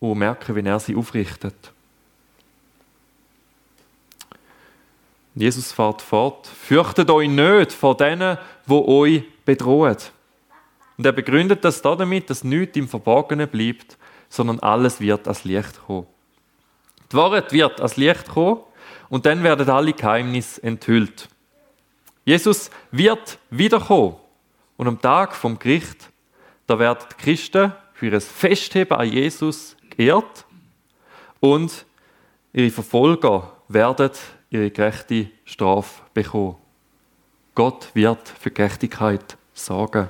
und 0.00 0.18
merken, 0.18 0.54
wie 0.54 0.68
er 0.68 0.78
sie 0.78 0.94
aufrichtet. 0.94 1.54
Jesus 5.34 5.72
fährt 5.72 6.00
fort. 6.00 6.46
Fürchtet 6.46 7.10
euch 7.10 7.28
nicht 7.28 7.72
vor 7.72 7.96
denen, 7.96 8.38
wo 8.66 8.84
euch 8.86 9.24
bedrohen. 9.44 9.96
Und 10.96 11.06
er 11.06 11.12
begründet 11.12 11.64
das 11.64 11.82
damit, 11.82 12.30
dass 12.30 12.44
nichts 12.44 12.76
im 12.76 12.88
Verborgenen 12.88 13.48
bleibt, 13.48 13.98
sondern 14.28 14.60
alles 14.60 15.00
wird 15.00 15.26
als 15.26 15.44
Licht 15.44 15.80
kommen. 15.86 16.06
Die 17.10 17.16
Wahrheit 17.16 17.52
wird 17.52 17.80
als 17.80 17.96
Licht 17.96 18.28
kommen 18.28 18.60
und 19.08 19.26
dann 19.26 19.42
werden 19.42 19.68
alle 19.68 19.92
Geheimnisse 19.92 20.62
enthüllt. 20.62 21.28
Jesus 22.24 22.70
wird 22.90 23.38
wiederkommen 23.50 24.16
und 24.76 24.88
am 24.88 25.00
Tag 25.00 25.34
vom 25.34 25.58
Gericht, 25.58 26.10
da 26.66 26.78
werden 26.78 27.04
die 27.10 27.22
Christen 27.22 27.72
für 27.92 28.06
ihr 28.08 28.20
Festheben 28.20 28.96
an 28.96 29.10
Jesus 29.10 29.76
geehrt 29.90 30.44
und 31.40 31.84
ihre 32.52 32.70
Verfolger 32.70 33.52
werden 33.68 34.10
ihre 34.50 34.70
gerechte 34.70 35.30
Strafe 35.44 36.02
bekommen. 36.14 36.56
Gott 37.54 37.90
wird 37.94 38.28
für 38.28 38.50
Gerechtigkeit 38.50 39.36
sorgen. 39.52 40.08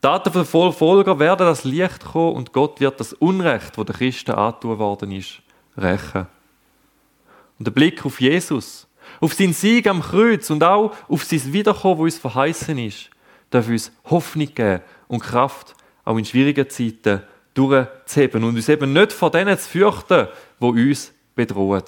Taten 0.00 0.32
der 0.32 0.44
Verfolger 0.44 1.18
werden 1.18 1.46
das 1.46 1.64
Licht 1.64 2.04
kommen 2.04 2.36
und 2.36 2.52
Gott 2.52 2.78
wird 2.80 3.00
das 3.00 3.12
Unrecht, 3.14 3.76
das 3.76 3.86
der 3.86 3.94
Christen 3.94 4.32
antun 4.32 4.78
worden 4.78 5.10
ist, 5.10 5.40
rächen. 5.76 6.26
Und 7.58 7.66
der 7.66 7.72
Blick 7.72 8.04
auf 8.04 8.20
Jesus, 8.20 8.86
auf 9.20 9.34
seinen 9.34 9.52
Sieg 9.52 9.86
am 9.86 10.02
Kreuz 10.02 10.50
und 10.50 10.62
auch 10.62 10.94
auf 11.08 11.24
sein 11.24 11.52
Wiederkommen, 11.52 11.98
wo 11.98 12.02
uns 12.04 12.18
verheißen 12.18 12.78
ist, 12.78 13.10
darf 13.50 13.68
uns 13.68 13.92
Hoffnung 14.04 14.54
geben 14.54 14.82
und 15.08 15.20
Kraft, 15.20 15.74
auch 16.04 16.16
in 16.16 16.24
schwierigen 16.24 16.68
Zeiten 16.68 17.22
durchzuheben 17.54 18.44
und 18.44 18.56
uns 18.56 18.68
eben 18.68 18.92
nicht 18.92 19.12
vor 19.12 19.30
denen 19.30 19.58
zu 19.58 19.68
fürchten, 19.68 20.28
wo 20.58 20.68
uns 20.68 21.12
bedrohen. 21.34 21.84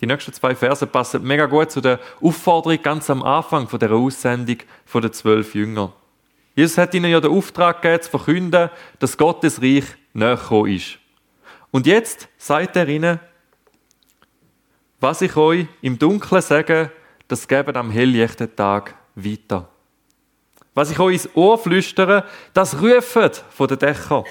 Die 0.00 0.06
nächsten 0.06 0.32
zwei 0.32 0.54
Verse 0.54 0.86
passen 0.86 1.22
mega 1.22 1.46
gut 1.46 1.70
zu 1.70 1.80
der 1.80 1.98
Aufforderung 2.20 2.82
ganz 2.82 3.08
am 3.08 3.22
Anfang 3.22 3.68
von 3.68 3.78
der 3.78 3.92
Aussendung 3.92 4.58
der 4.92 5.12
zwölf 5.12 5.54
Jünger. 5.54 5.92
Jesus 6.54 6.78
hat 6.78 6.94
ihnen 6.94 7.10
ja 7.10 7.20
den 7.20 7.30
Auftrag 7.30 7.80
gegeben, 7.82 8.02
zu 8.02 8.10
verkünden, 8.10 8.70
dass 8.98 9.16
Gottes 9.16 9.62
Reich 9.62 9.84
näher 10.12 10.38
ist. 10.66 10.98
Und 11.74 11.88
jetzt 11.88 12.28
sagt 12.38 12.76
er 12.76 12.88
ihnen, 12.88 13.18
was 15.00 15.22
ich 15.22 15.34
euch 15.34 15.66
im 15.82 15.98
Dunkeln 15.98 16.40
sage, 16.40 16.92
das 17.26 17.48
geben 17.48 17.74
am 17.74 17.90
helllichten 17.90 18.54
Tag 18.54 18.94
weiter. 19.16 19.68
Was 20.74 20.92
ich 20.92 21.00
euch 21.00 21.14
ins 21.14 21.34
Ohr 21.34 21.58
flüstere, 21.58 22.26
das 22.52 22.80
rufet 22.80 23.42
von 23.50 23.66
den 23.66 23.80
Dächern. 23.80 24.22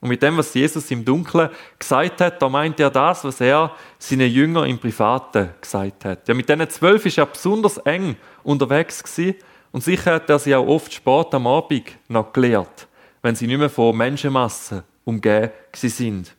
Und 0.00 0.08
mit 0.08 0.22
dem, 0.22 0.38
was 0.38 0.54
Jesus 0.54 0.90
im 0.90 1.04
Dunkeln 1.04 1.50
gesagt 1.78 2.22
hat, 2.22 2.40
da 2.40 2.48
meint 2.48 2.80
er 2.80 2.88
das, 2.88 3.22
was 3.22 3.38
er 3.42 3.76
seinen 3.98 4.30
Jüngern 4.30 4.70
im 4.70 4.78
Privaten 4.78 5.50
gesagt 5.60 6.06
hat. 6.06 6.26
Ja, 6.26 6.32
mit 6.32 6.48
diesen 6.48 6.70
zwölf 6.70 7.04
ist 7.04 7.18
er 7.18 7.26
besonders 7.26 7.76
eng 7.76 8.16
unterwegs 8.44 9.04
gewesen 9.04 9.34
und 9.72 9.84
sicher 9.84 10.14
hat 10.14 10.30
er 10.30 10.38
sie 10.38 10.54
auch 10.54 10.66
oft 10.66 10.94
spät 10.94 11.34
am 11.34 11.46
Abend 11.46 11.98
noch 12.08 12.32
gelehrt, 12.32 12.88
wenn 13.20 13.36
sie 13.36 13.46
nicht 13.46 13.58
mehr 13.58 13.68
von 13.68 13.94
Menschenmassen 13.94 14.82
umgeben 15.06 15.50
sind. 15.72 16.34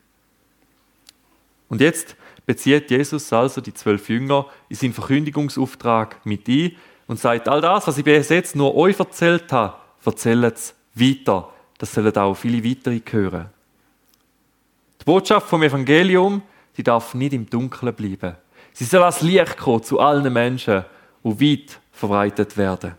Und 1.68 1.80
jetzt 1.80 2.14
bezieht 2.46 2.90
Jesus 2.90 3.32
also 3.32 3.60
die 3.60 3.74
zwölf 3.74 4.08
Jünger 4.08 4.46
in 4.68 4.76
seinen 4.76 4.92
Verkündigungsauftrag 4.92 6.24
mit 6.24 6.48
ein 6.48 6.76
und 7.08 7.18
sagt, 7.18 7.48
all 7.48 7.60
das, 7.60 7.88
was 7.88 7.98
ich 7.98 8.04
bis 8.04 8.28
jetzt 8.28 8.54
nur 8.54 8.76
euch 8.76 8.98
erzählt 9.00 9.50
habe, 9.52 9.74
erzählt 10.04 10.54
es 10.54 10.74
weiter. 10.94 11.50
Das 11.78 11.92
sollen 11.92 12.16
auch 12.16 12.34
viele 12.34 12.64
weitere 12.64 13.00
hören. 13.10 13.46
Die 15.00 15.04
Botschaft 15.04 15.48
vom 15.48 15.62
Evangelium, 15.62 16.42
die 16.76 16.82
darf 16.82 17.14
nicht 17.14 17.32
im 17.32 17.48
Dunkeln 17.48 17.94
bleiben. 17.94 18.36
Sie 18.72 18.84
soll 18.84 19.02
als 19.02 19.22
Licht 19.22 19.56
kommen 19.56 19.82
zu 19.82 19.98
allen 19.98 20.32
Menschen 20.32 20.84
und 21.22 21.40
weit 21.40 21.80
verbreitet 21.92 22.56
werden. 22.56 22.94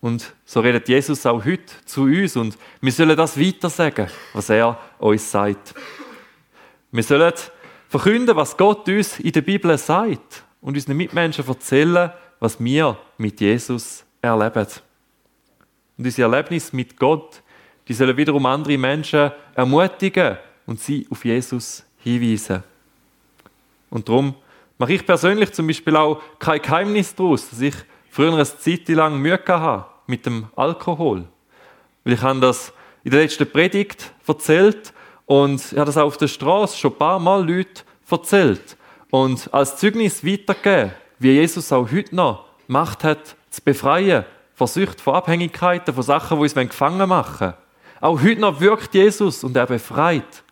Und 0.00 0.32
so 0.44 0.60
redet 0.60 0.88
Jesus 0.88 1.26
auch 1.26 1.44
heute 1.44 1.72
zu 1.84 2.02
uns 2.04 2.36
und 2.36 2.56
wir 2.80 2.92
sollen 2.92 3.16
das 3.16 3.38
weiter 3.38 3.68
sagen, 3.68 4.08
was 4.32 4.48
er 4.48 4.78
uns 4.98 5.30
sagt. 5.30 5.74
Wir 6.92 7.02
sollen 7.02 7.32
verkünden, 7.88 8.36
was 8.36 8.56
Gott 8.56 8.88
uns 8.88 9.18
in 9.18 9.32
der 9.32 9.40
Bibel 9.40 9.76
sagt 9.76 10.44
und 10.60 10.76
unseren 10.76 10.96
Mitmenschen 10.96 11.46
erzählen, 11.46 12.12
was 12.38 12.62
wir 12.62 12.96
mit 13.16 13.40
Jesus 13.40 14.04
erleben. 14.22 14.66
Und 15.96 16.06
unsere 16.06 16.30
Erlebnisse 16.30 16.76
mit 16.76 16.96
Gott, 16.96 17.42
die 17.88 17.94
sollen 17.94 18.16
wiederum 18.16 18.46
andere 18.46 18.78
Menschen 18.78 19.32
ermutigen 19.54 20.38
und 20.66 20.80
sie 20.80 21.06
auf 21.10 21.24
Jesus 21.24 21.84
hinweisen. 21.98 22.62
Und 23.90 24.08
darum 24.08 24.34
mache 24.76 24.92
ich 24.92 25.04
persönlich 25.04 25.52
zum 25.52 25.66
Beispiel 25.66 25.96
auch 25.96 26.22
kein 26.38 26.62
Geheimnis 26.62 27.14
daraus, 27.14 27.50
dass 27.50 27.60
ich 27.60 27.74
früher 28.10 28.32
eine 28.32 28.44
Zeit 28.44 28.88
lang 28.88 29.18
Mühe 29.18 29.40
hatte 29.46 29.86
mit 30.06 30.26
dem 30.26 30.46
Alkohol. 30.56 31.24
Weil 32.04 32.12
ich 32.14 32.22
habe 32.22 32.40
das 32.40 32.72
in 33.04 33.10
der 33.10 33.22
letzten 33.22 33.50
Predigt 33.50 34.12
erzählt 34.26 34.92
und 35.26 35.60
ich 35.60 35.78
habe 35.78 35.86
das 35.86 35.96
auch 35.96 36.06
auf 36.06 36.16
der 36.16 36.28
Straße 36.28 36.76
schon 36.76 36.92
ein 36.92 36.98
paar 36.98 37.18
Mal 37.18 37.48
Leute 37.48 37.82
erzählt. 38.10 38.76
Und 39.10 39.52
als 39.52 39.76
Zeugnis 39.76 40.24
weitergeben, 40.24 40.92
wie 41.18 41.32
Jesus 41.32 41.72
auch 41.72 41.90
heute 41.90 42.14
noch 42.14 42.46
Macht 42.66 43.04
hat, 43.04 43.36
zu 43.50 43.62
befreien 43.62 44.24
von 44.54 44.66
Sucht, 44.66 45.00
von 45.00 45.14
Abhängigkeiten, 45.14 45.94
von 45.94 46.02
Sachen, 46.02 46.36
die 46.36 46.42
uns 46.42 46.54
gefangen 46.54 47.08
machen 47.08 47.54
Auch 48.00 48.22
heute 48.22 48.40
noch 48.40 48.60
wirkt 48.60 48.94
Jesus 48.94 49.44
und 49.44 49.56
er 49.56 49.66
befreit. 49.66 50.42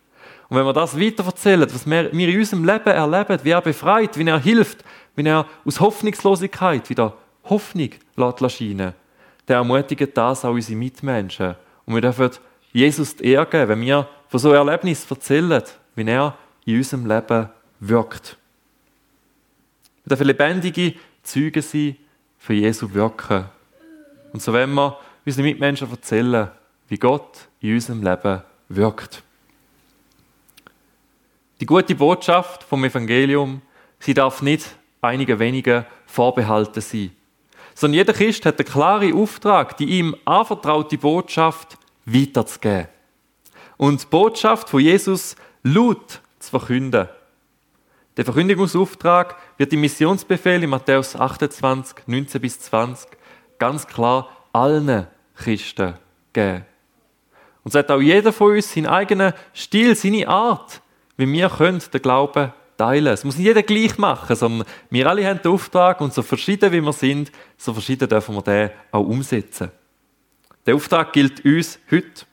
Und 0.49 0.57
wenn 0.57 0.65
wir 0.65 0.73
das 0.73 0.97
weiter 0.97 1.25
erzählen, 1.25 1.67
was 1.71 1.85
wir 1.85 2.13
in 2.13 2.37
unserem 2.39 2.63
Leben 2.63 2.87
erleben, 2.87 3.39
wie 3.43 3.49
er 3.49 3.61
befreit, 3.61 4.17
wie 4.17 4.27
er 4.27 4.39
hilft, 4.39 4.83
wie 5.15 5.27
er 5.27 5.45
aus 5.65 5.79
Hoffnungslosigkeit 5.79 6.89
wieder 6.89 7.13
Hoffnung 7.49 7.89
scheinen, 8.49 8.93
dann 9.45 9.57
ermutigt 9.57 10.15
das 10.15 10.45
auch 10.45 10.51
unsere 10.51 10.77
Mitmenschen. 10.77 11.55
Und 11.85 11.93
wir 11.93 12.01
dürfen 12.01 12.31
Jesus 12.73 13.15
die 13.15 13.31
Ehre 13.31 13.45
geben, 13.45 13.69
wenn 13.69 13.81
wir 13.81 14.07
von 14.27 14.39
so 14.39 14.51
Erlebnissen 14.51 15.07
erzählen, 15.09 15.63
wie 15.95 16.09
er 16.09 16.37
in 16.65 16.77
unserem 16.77 17.05
Leben 17.05 17.49
wirkt. 17.79 18.37
Wir 20.03 20.09
dürfen 20.09 20.27
lebendige 20.27 20.93
Zeugen 21.23 21.61
sein 21.61 21.97
für 22.37 22.53
Jesu 22.53 22.93
Wirken. 22.93 23.45
Und 24.33 24.41
so 24.41 24.53
wollen 24.53 24.73
wir 24.73 24.97
unseren 25.25 25.45
Mitmenschen 25.45 25.89
erzählen, 25.89 26.49
wie 26.87 26.97
Gott 26.97 27.47
in 27.59 27.73
unserem 27.73 28.03
Leben 28.03 28.41
wirkt. 28.69 29.23
Die 31.59 31.65
gute 31.65 31.95
Botschaft 31.95 32.63
vom 32.63 32.83
Evangelium, 32.83 33.61
sie 33.99 34.13
darf 34.13 34.41
nicht 34.41 34.75
einigen 35.01 35.39
wenigen 35.39 35.85
vorbehalten 36.05 36.81
sein. 36.81 37.11
Sondern 37.77 37.99
jeder 37.99 38.13
Christ 38.13 38.43
hat 38.47 38.57
einen 38.57 38.67
klaren 38.67 39.13
Auftrag, 39.13 39.77
die 39.77 39.99
ihm 39.99 40.15
anvertraute 40.25 40.97
Botschaft 40.97 41.77
weiterzugeben. 42.05 42.87
Und 43.77 44.01
die 44.01 44.07
Botschaft 44.07 44.67
von 44.67 44.79
Jesus 44.79 45.35
laut 45.61 46.21
zu 46.39 46.49
verkünden. 46.49 47.07
Der 48.17 48.25
Verkündigungsauftrag 48.25 49.35
wird 49.57 49.73
im 49.73 49.81
Missionsbefehl 49.81 50.63
in 50.63 50.71
Matthäus 50.71 51.15
28, 51.15 52.07
19 52.07 52.41
bis 52.41 52.59
20 52.61 53.11
ganz 53.59 53.85
klar 53.85 54.27
allen 54.53 55.05
Christen 55.35 55.93
geben. 56.33 56.65
Und 57.63 57.73
so 57.73 57.77
hat 57.77 57.91
auch 57.91 58.01
jeder 58.01 58.33
von 58.33 58.55
uns 58.55 58.73
seinen 58.73 58.87
eigenen 58.87 59.33
Stil, 59.53 59.95
seine 59.95 60.27
Art, 60.27 60.81
wie 61.15 61.31
wir 61.31 61.49
den 61.49 62.01
Glauben 62.01 62.53
teilen. 62.77 63.13
Es 63.13 63.23
muss 63.23 63.37
nicht 63.37 63.45
jeder 63.45 63.63
gleich 63.63 63.97
machen, 63.97 64.35
sondern 64.35 64.67
wir 64.89 65.09
alle 65.09 65.27
haben 65.27 65.41
den 65.41 65.51
Auftrag 65.51 65.99
und 66.01 66.13
so 66.13 66.21
verschieden 66.21 66.71
wie 66.71 66.81
wir 66.81 66.93
sind, 66.93 67.31
so 67.57 67.73
verschieden 67.73 68.07
dürfen 68.07 68.35
wir 68.35 68.41
den 68.41 68.69
auch 68.91 69.05
umsetzen. 69.05 69.71
Der 70.65 70.75
Auftrag 70.75 71.13
gilt 71.13 71.43
uns 71.43 71.79
heute. 71.89 72.25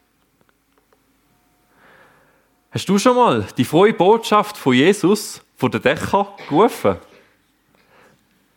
Hast 2.71 2.89
du 2.89 2.99
schon 2.99 3.15
mal 3.15 3.47
die 3.57 3.65
frohe 3.65 3.95
Botschaft 3.95 4.57
von 4.57 4.75
Jesus 4.75 5.41
von 5.57 5.71
den 5.71 5.81
Dächern 5.81 6.27
gerufen? 6.49 6.97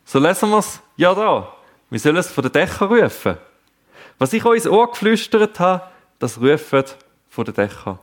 So 0.04 0.18
lesen 0.18 0.50
wir 0.50 0.58
es 0.58 0.80
ja 0.96 1.14
da. 1.14 1.54
Wir 1.90 2.00
sollen 2.00 2.16
es 2.16 2.30
von 2.30 2.42
den 2.42 2.52
Dächern 2.52 2.92
rufen. 2.92 3.38
Was 4.18 4.32
ich 4.32 4.44
euch 4.44 4.56
ins 4.56 4.66
Ohr 4.66 4.90
geflüstert 4.90 5.60
habe, 5.60 5.84
das 6.18 6.40
rufen 6.40 6.84
von 7.28 7.44
den 7.44 7.54
Dächern. 7.54 8.00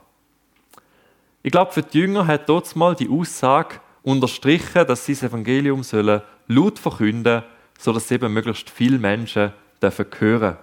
Ich 1.46 1.52
glaube, 1.52 1.70
für 1.70 1.82
die 1.82 2.00
Jünger 2.00 2.26
hat 2.26 2.48
dort 2.48 2.74
mal 2.74 2.96
die 2.96 3.08
Aussage 3.08 3.76
unterstrichen, 4.02 4.84
dass 4.84 5.06
sie 5.06 5.12
das 5.12 5.22
Evangelium 5.22 5.84
sollen 5.84 6.20
laut 6.48 6.80
verkünden, 6.80 7.44
sodass 7.78 8.10
eben 8.10 8.32
möglichst 8.32 8.68
viele 8.68 8.98
Menschen 8.98 9.52
dürfen 9.80 10.06
hören. 10.18 10.56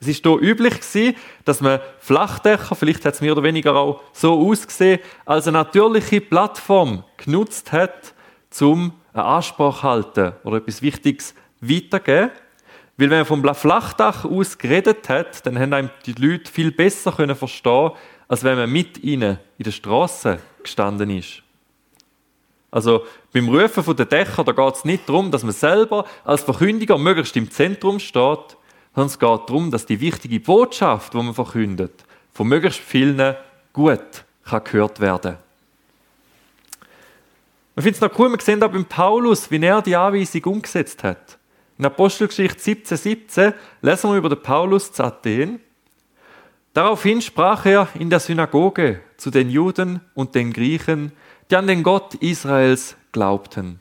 Es 0.00 0.08
ist 0.08 0.24
hier 0.24 0.38
üblich 0.40 0.80
gewesen, 0.80 1.16
dass 1.44 1.60
man 1.60 1.80
Flachdächer, 1.98 2.74
vielleicht 2.74 3.04
hat 3.04 3.12
es 3.12 3.20
mehr 3.20 3.32
oder 3.32 3.42
weniger 3.42 3.76
auch 3.76 4.00
so 4.14 4.40
ausgesehen, 4.40 5.00
als 5.26 5.48
eine 5.48 5.58
natürliche 5.58 6.22
Plattform 6.22 7.04
genutzt 7.18 7.72
hat, 7.72 8.14
um 8.62 8.94
eine 9.12 9.22
Ansprache 9.22 9.80
zu 9.80 9.82
halten 9.82 10.32
oder 10.44 10.56
etwas 10.56 10.80
Wichtiges 10.80 11.34
weiterzugeben. 11.60 12.30
Weil 12.96 13.10
wenn 13.10 13.18
man 13.18 13.26
vom 13.26 13.54
Flachdach 13.54 14.24
aus 14.24 14.56
geredet 14.56 15.10
hat, 15.10 15.44
dann 15.44 15.58
haben 15.58 15.74
einem 15.74 15.90
die 16.06 16.12
Leute 16.12 16.50
viel 16.50 16.72
besser 16.72 17.12
können 17.12 17.36
verstehen, 17.36 17.90
als 18.28 18.44
wenn 18.44 18.56
man 18.56 18.70
mit 18.70 19.02
ihnen 19.02 19.38
in 19.58 19.64
der 19.64 19.70
Straße 19.72 20.38
gestanden 20.62 21.10
ist. 21.10 21.42
Also 22.70 23.04
beim 23.32 23.48
Rufen 23.48 23.96
der 23.96 24.06
Dächer, 24.06 24.44
da 24.44 24.52
geht 24.52 24.74
es 24.74 24.84
nicht 24.84 25.08
darum, 25.08 25.30
dass 25.30 25.44
man 25.44 25.52
selber 25.52 26.04
als 26.24 26.42
Verkündiger 26.42 26.98
möglichst 26.98 27.36
im 27.36 27.50
Zentrum 27.50 27.98
steht, 28.00 28.56
sondern 28.94 29.06
es 29.06 29.18
geht 29.18 29.48
darum, 29.48 29.70
dass 29.70 29.86
die 29.86 30.00
wichtige 30.00 30.40
Botschaft, 30.40 31.14
die 31.14 31.18
man 31.18 31.34
verkündet, 31.34 32.04
von 32.32 32.48
möglichst 32.48 32.80
vielen 32.80 33.36
gut 33.72 34.24
kann 34.44 34.64
gehört 34.64 35.00
werden 35.00 35.36
Man 37.74 37.82
findet 37.82 37.96
es 37.96 38.00
noch 38.00 38.18
cool, 38.18 38.30
wir 38.30 38.40
sehen 38.40 38.60
da 38.60 38.68
beim 38.68 38.84
Paulus, 38.84 39.50
wie 39.50 39.62
er 39.62 39.82
die 39.82 39.96
Anweisung 39.96 40.44
umgesetzt 40.44 41.02
hat. 41.04 41.38
In 41.78 41.84
Apostelgeschichte 41.84 42.58
17, 42.58 42.96
17 42.96 43.54
lesen 43.82 44.10
wir 44.10 44.16
über 44.16 44.30
den 44.30 44.42
Paulus 44.42 44.92
zu 44.92 45.04
Athen. 45.04 45.60
Daraufhin 46.76 47.22
sprach 47.22 47.64
er 47.64 47.88
in 47.94 48.10
der 48.10 48.20
Synagoge 48.20 49.00
zu 49.16 49.30
den 49.30 49.48
Juden 49.48 50.02
und 50.12 50.34
den 50.34 50.52
Griechen, 50.52 51.12
die 51.50 51.56
an 51.56 51.66
den 51.66 51.82
Gott 51.82 52.16
Israels 52.16 52.98
glaubten. 53.12 53.80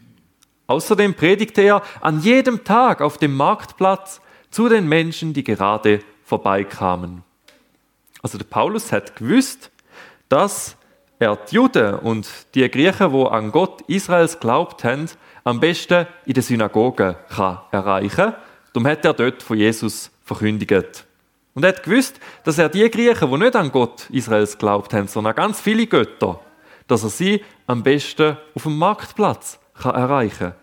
Außerdem 0.67 1.13
predigte 1.13 1.62
er 1.62 1.81
an 1.99 2.21
jedem 2.21 2.63
Tag 2.63 3.01
auf 3.01 3.17
dem 3.17 3.36
Marktplatz 3.36 4.21
zu 4.49 4.69
den 4.69 4.88
Menschen, 4.88 5.34
die 5.34 5.43
gerade 5.43 5.99
vorbeikamen. 6.23 7.23
Also 8.21 8.38
der 8.38 8.45
Paulus 8.45 8.93
hat 8.93 9.17
gewusst, 9.17 9.71
dass 10.29 10.77
er 11.19 11.36
die 11.36 11.55
Juden 11.55 11.95
und 11.95 12.29
die 12.55 12.71
Griechen, 12.71 13.12
wo 13.12 13.25
an 13.25 13.51
Gott 13.51 13.81
Israels 13.89 14.39
glaubt 14.39 14.86
haben, 14.86 15.10
am 15.43 15.60
besten 15.60 16.08
in 16.25 16.34
der 16.34 16.43
Synagoge 16.43 17.17
kann. 17.27 17.60
Darum 17.71 18.88
hat 18.88 19.03
er 19.03 19.13
dort 19.13 19.43
von 19.43 19.58
Jesus 19.58 20.10
verkündigt. 20.23 21.04
Und 21.55 21.63
er 21.63 21.69
hat 21.69 21.83
gewusst, 21.83 22.19
dass 22.43 22.57
er 22.57 22.69
die 22.69 22.89
Griechen, 22.91 23.31
die 23.31 23.37
nicht 23.37 23.55
an 23.55 23.71
Gott 23.71 24.09
Israels 24.11 24.57
glaubt 24.57 24.93
haben, 24.93 25.07
sondern 25.07 25.31
an 25.31 25.37
ganz 25.37 25.61
viele 25.61 25.87
Götter, 25.87 26.41
dass 26.85 27.03
er 27.03 27.09
sie 27.09 27.43
am 27.65 27.81
besten 27.81 28.37
auf 28.53 28.63
dem 28.63 28.77
Marktplatz 28.77 29.57
kann 29.73 29.95
erreichen 29.95 30.51
kann. 30.51 30.55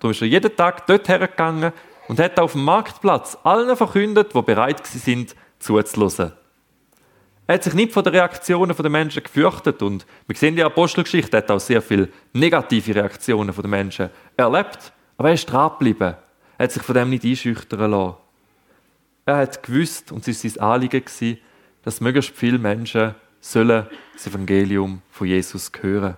Darum 0.00 0.10
ist 0.12 0.22
er 0.22 0.28
jeden 0.28 0.56
Tag 0.56 0.86
dort 0.86 1.06
hergegangen 1.08 1.72
und 2.08 2.18
hat 2.18 2.40
auf 2.40 2.52
dem 2.52 2.64
Marktplatz 2.64 3.36
allen 3.44 3.76
verkündet, 3.76 4.34
die 4.34 4.42
bereit 4.42 4.86
sind, 4.86 5.36
zuzuhören. 5.58 6.32
Er 7.46 7.54
hat 7.54 7.64
sich 7.64 7.74
nicht 7.74 7.92
von 7.92 8.04
den 8.04 8.14
Reaktionen 8.14 8.74
der 8.74 8.90
Menschen 8.90 9.22
gefürchtet 9.22 9.82
und 9.82 10.06
wir 10.26 10.36
sehen 10.36 10.56
die 10.56 10.62
Apostelgeschichte, 10.62 11.36
hat 11.36 11.50
auch 11.50 11.60
sehr 11.60 11.82
viele 11.82 12.08
negative 12.32 12.94
Reaktionen 12.94 13.54
der 13.54 13.68
Menschen 13.68 14.10
erlebt, 14.36 14.92
aber 15.18 15.28
er 15.28 15.34
ist 15.34 15.46
dran 15.46 15.70
geblieben. 15.72 16.14
Er 16.58 16.64
hat 16.64 16.72
sich 16.72 16.82
von 16.82 16.94
dem 16.94 17.10
nicht 17.10 17.24
einschüchtern 17.24 17.90
lassen. 17.90 18.27
Er 19.28 19.36
hat 19.36 19.62
gewusst, 19.62 20.10
und 20.10 20.26
es 20.26 20.42
war 20.42 20.50
sein 20.50 20.62
Anliegen, 20.62 21.38
dass 21.82 22.00
möglichst 22.00 22.34
viele 22.34 22.56
Menschen 22.56 23.14
sollen 23.42 23.86
das 24.14 24.26
Evangelium 24.26 25.02
von 25.10 25.26
Jesus 25.26 25.70
hören 25.82 26.16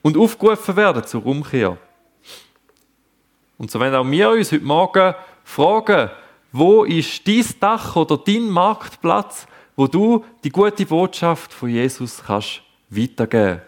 und 0.00 0.16
aufgerufen 0.16 0.76
werden 0.76 1.02
zur 1.02 1.26
Umkehr. 1.26 1.76
Und 3.58 3.72
so 3.72 3.80
werden 3.80 3.96
auch 3.96 4.08
wir 4.08 4.30
uns 4.30 4.52
heute 4.52 4.64
Morgen 4.64 5.14
fragen, 5.42 6.10
wo 6.52 6.84
ist 6.84 7.26
dein 7.26 7.44
Dach 7.58 7.96
oder 7.96 8.16
dein 8.16 8.48
Marktplatz, 8.48 9.48
wo 9.74 9.88
du 9.88 10.24
die 10.44 10.50
gute 10.50 10.86
Botschaft 10.86 11.52
von 11.52 11.68
Jesus 11.68 12.22
kannst 12.28 12.62
weitergeben. 12.90 13.60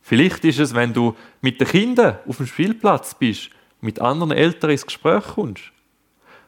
Vielleicht 0.00 0.42
ist 0.46 0.58
es, 0.58 0.74
wenn 0.74 0.94
du 0.94 1.14
mit 1.42 1.60
den 1.60 1.68
Kindern 1.68 2.18
auf 2.26 2.38
dem 2.38 2.46
Spielplatz 2.46 3.14
bist, 3.14 3.50
mit 3.82 4.00
anderen 4.00 4.32
Eltern 4.32 4.70
ins 4.70 4.86
Gespräch 4.86 5.24
kommst. 5.34 5.70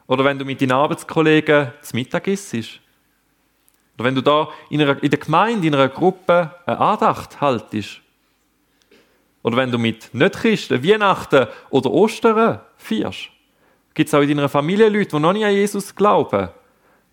Oder 0.07 0.25
wenn 0.25 0.37
du 0.37 0.45
mit 0.45 0.61
deinen 0.61 0.71
Arbeitskollegen 0.71 1.71
zum 1.81 1.97
Mittag 1.97 2.27
isst. 2.27 2.53
Oder 2.53 4.05
wenn 4.05 4.15
du 4.15 4.21
da 4.21 4.49
in, 4.69 4.81
einer, 4.81 5.01
in 5.01 5.09
der 5.09 5.19
Gemeinde, 5.19 5.67
in 5.67 5.75
einer 5.75 5.89
Gruppe 5.89 6.51
eine 6.65 6.79
Andacht 6.79 7.39
haltest. 7.39 8.01
Oder 9.43 9.57
wenn 9.57 9.71
du 9.71 9.77
mit 9.77 10.13
Nicht-Christen 10.13 10.83
Weihnachten 10.83 11.47
oder 11.69 11.91
Ostern 11.91 12.59
feierst. 12.77 13.29
Gibt 13.93 14.07
es 14.07 14.13
auch 14.13 14.21
in 14.21 14.29
deiner 14.29 14.49
Familie 14.49 14.89
Leute, 14.89 15.15
die 15.15 15.19
noch 15.19 15.33
nicht 15.33 15.45
an 15.45 15.53
Jesus 15.53 15.95
glauben? 15.95 16.49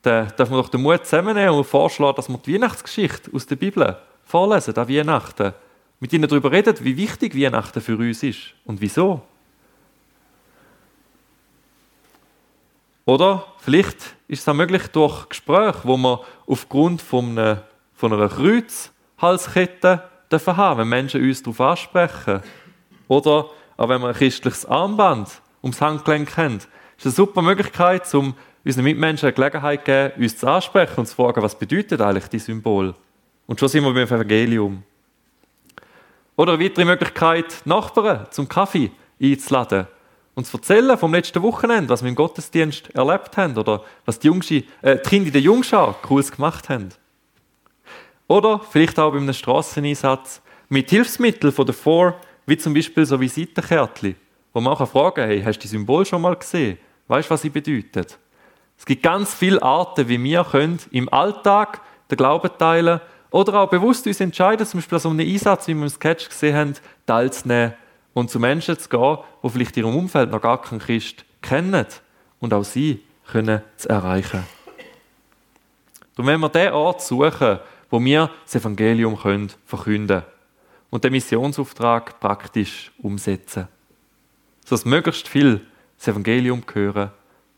dann 0.03 0.33
darf 0.37 0.49
man 0.49 0.61
doch 0.61 0.69
den 0.69 0.83
Mut 0.83 1.05
zusammennehmen 1.05 1.55
und 1.55 1.65
vorschlagen, 1.65 2.17
dass 2.17 2.29
wir 2.29 2.39
die 2.39 2.55
Weihnachtsgeschichte 2.55 3.31
aus 3.35 3.47
der 3.47 3.57
Bibel 3.57 3.97
vorlesen, 4.25 4.77
an 4.77 4.89
Weihnachten. 4.89 5.53
Mit 5.99 6.13
ihnen 6.13 6.29
darüber 6.29 6.51
reden, 6.51 6.75
wie 6.81 6.97
wichtig 6.97 7.37
Weihnachten 7.37 7.81
für 7.83 7.97
uns 7.97 8.23
ist 8.23 8.55
und 8.65 8.81
wieso. 8.81 9.21
Oder 13.11 13.45
vielleicht 13.59 13.97
ist 14.29 14.43
es 14.43 14.49
auch 14.49 14.55
möglich 14.55 14.87
durch 14.93 15.29
Gespräche, 15.31 15.81
wo 15.83 15.97
man 15.97 16.21
aufgrund 16.47 17.03
von 17.03 17.37
einer, 17.37 17.65
von 17.93 18.13
einer 18.13 18.29
Kreuzhalskette 18.29 20.05
dürfen 20.31 20.57
wenn 20.57 20.89
Menschen 20.89 21.21
uns 21.21 21.43
darauf 21.43 21.61
ansprechen. 21.61 22.41
Oder 23.09 23.47
auch 23.77 23.89
wenn 23.89 24.01
man 24.01 24.11
ein 24.11 24.17
christliches 24.17 24.65
Armband 24.65 25.43
ums 25.61 25.81
Handgelenk 25.81 26.37
haben, 26.37 26.59
ist 26.99 27.05
eine 27.05 27.11
super 27.11 27.43
Möglichkeit, 27.43 28.15
um 28.15 28.37
unseren 28.65 28.85
Mitmenschen 28.85 29.27
eine 29.27 29.35
Gelegenheit 29.35 29.85
geben, 29.85 30.23
uns 30.23 30.37
zu 30.37 30.47
ansprechen 30.47 31.01
und 31.01 31.07
zu 31.07 31.17
fragen, 31.17 31.43
was 31.43 31.59
bedeutet 31.59 32.01
eigentlich 32.01 32.29
die 32.29 32.39
Symbol? 32.39 32.95
Und 33.49 33.59
schon 33.59 33.69
sind 33.69 33.83
wir 33.83 33.93
beim 33.93 34.05
Evangelium. 34.05 34.85
Oder 36.37 36.53
eine 36.53 36.65
weitere 36.65 36.85
Möglichkeit, 36.85 37.63
Nachbarn 37.65 38.29
zum 38.31 38.49
Kaffee 38.49 38.93
einzuladen 39.21 39.89
zu 40.37 40.57
erzählen 40.57 40.97
vom 40.97 41.13
letzten 41.13 41.43
Wochenende, 41.43 41.91
was 41.91 42.03
wir 42.03 42.09
im 42.09 42.15
Gottesdienst 42.15 42.91
erlebt 42.95 43.37
haben 43.37 43.57
oder 43.57 43.83
was 44.05 44.19
die, 44.19 44.29
Jungschi, 44.29 44.67
äh, 44.81 44.97
die 44.97 45.09
Kinder 45.09 45.27
in 45.27 45.33
der 45.33 45.43
Jungschau 45.43 45.95
Cooles 46.03 46.33
gemacht 46.33 46.69
haben. 46.69 46.89
Oder 48.27 48.61
vielleicht 48.71 48.99
auch 48.99 49.11
bei 49.11 49.19
einem 49.19 49.33
Strasseneinsatz 49.33 50.41
mit 50.69 50.89
Hilfsmitteln 50.89 51.53
von 51.53 51.67
der 51.67 51.75
Four, 51.75 52.15
wie 52.47 52.57
zum 52.57 52.73
Beispiel 52.73 53.05
so 53.05 53.21
Visitenkärtchen, 53.21 54.15
wo 54.53 54.61
man 54.61 54.73
auch 54.73 54.89
fragen 54.89 55.17
kann, 55.17 55.29
hey, 55.29 55.43
hast 55.43 55.59
du 55.59 55.63
die 55.63 55.69
Symbol 55.69 56.07
schon 56.07 56.23
mal 56.23 56.37
gesehen? 56.37 56.79
Weißt 57.09 57.29
du, 57.29 57.35
was 57.35 57.43
sie 57.43 57.51
bedeuten? 57.51 58.07
Es 58.79 58.87
gibt 58.87 59.03
ganz 59.03 59.35
viele 59.35 59.61
Arten, 59.63 60.09
wie 60.09 60.23
wir 60.23 60.45
können 60.45 60.79
im 60.91 61.13
Alltag 61.13 61.81
den 62.11 62.17
Glauben 62.17 62.51
teilen 62.57 63.01
oder 63.31 63.55
auch 63.55 63.69
bewusst 63.69 64.07
uns 64.07 64.21
entscheiden, 64.21 64.67
zum 64.67 64.79
Beispiel 64.79 64.97
an 64.97 65.03
so 65.03 65.11
einem 65.11 65.29
Einsatz, 65.29 65.69
wie 65.69 65.75
wir 65.75 65.83
im 65.83 65.89
Sketch 65.89 66.29
gesehen 66.29 66.57
haben, 66.57 66.75
teilzunehmen 67.07 67.75
und 68.15 68.31
zu 68.31 68.39
Menschen 68.39 68.79
zu 68.79 68.89
gehen, 68.89 69.19
die 69.43 69.51
vielleicht 69.51 69.77
in 69.77 69.85
ihrem 69.85 69.97
Umfeld 69.97 70.31
noch 70.31 70.41
gar 70.41 70.61
keinen 70.61 70.81
Christ 70.81 71.25
kennen 71.43 71.87
und 72.41 72.53
auch 72.53 72.65
sie 72.65 73.03
können 73.27 73.63
zu 73.77 73.89
erreichen. 73.89 74.45
Und 76.17 76.27
wenn 76.27 76.41
wir 76.41 76.49
den 76.49 76.73
Ort 76.73 77.03
suchen, 77.03 77.61
wo 77.89 78.03
wir 78.03 78.31
das 78.45 78.55
Evangelium 78.57 79.17
können 79.17 79.51
verkünden 79.65 80.23
und 80.91 81.05
den 81.05 81.13
Missionsauftrag 81.13 82.21
praktisch 82.21 82.93
umsetzen, 82.99 83.69
sodass 84.65 84.85
möglichst 84.85 85.29
viel 85.29 85.67
das 85.97 86.09
Evangelium 86.09 86.63
hören 86.73 87.11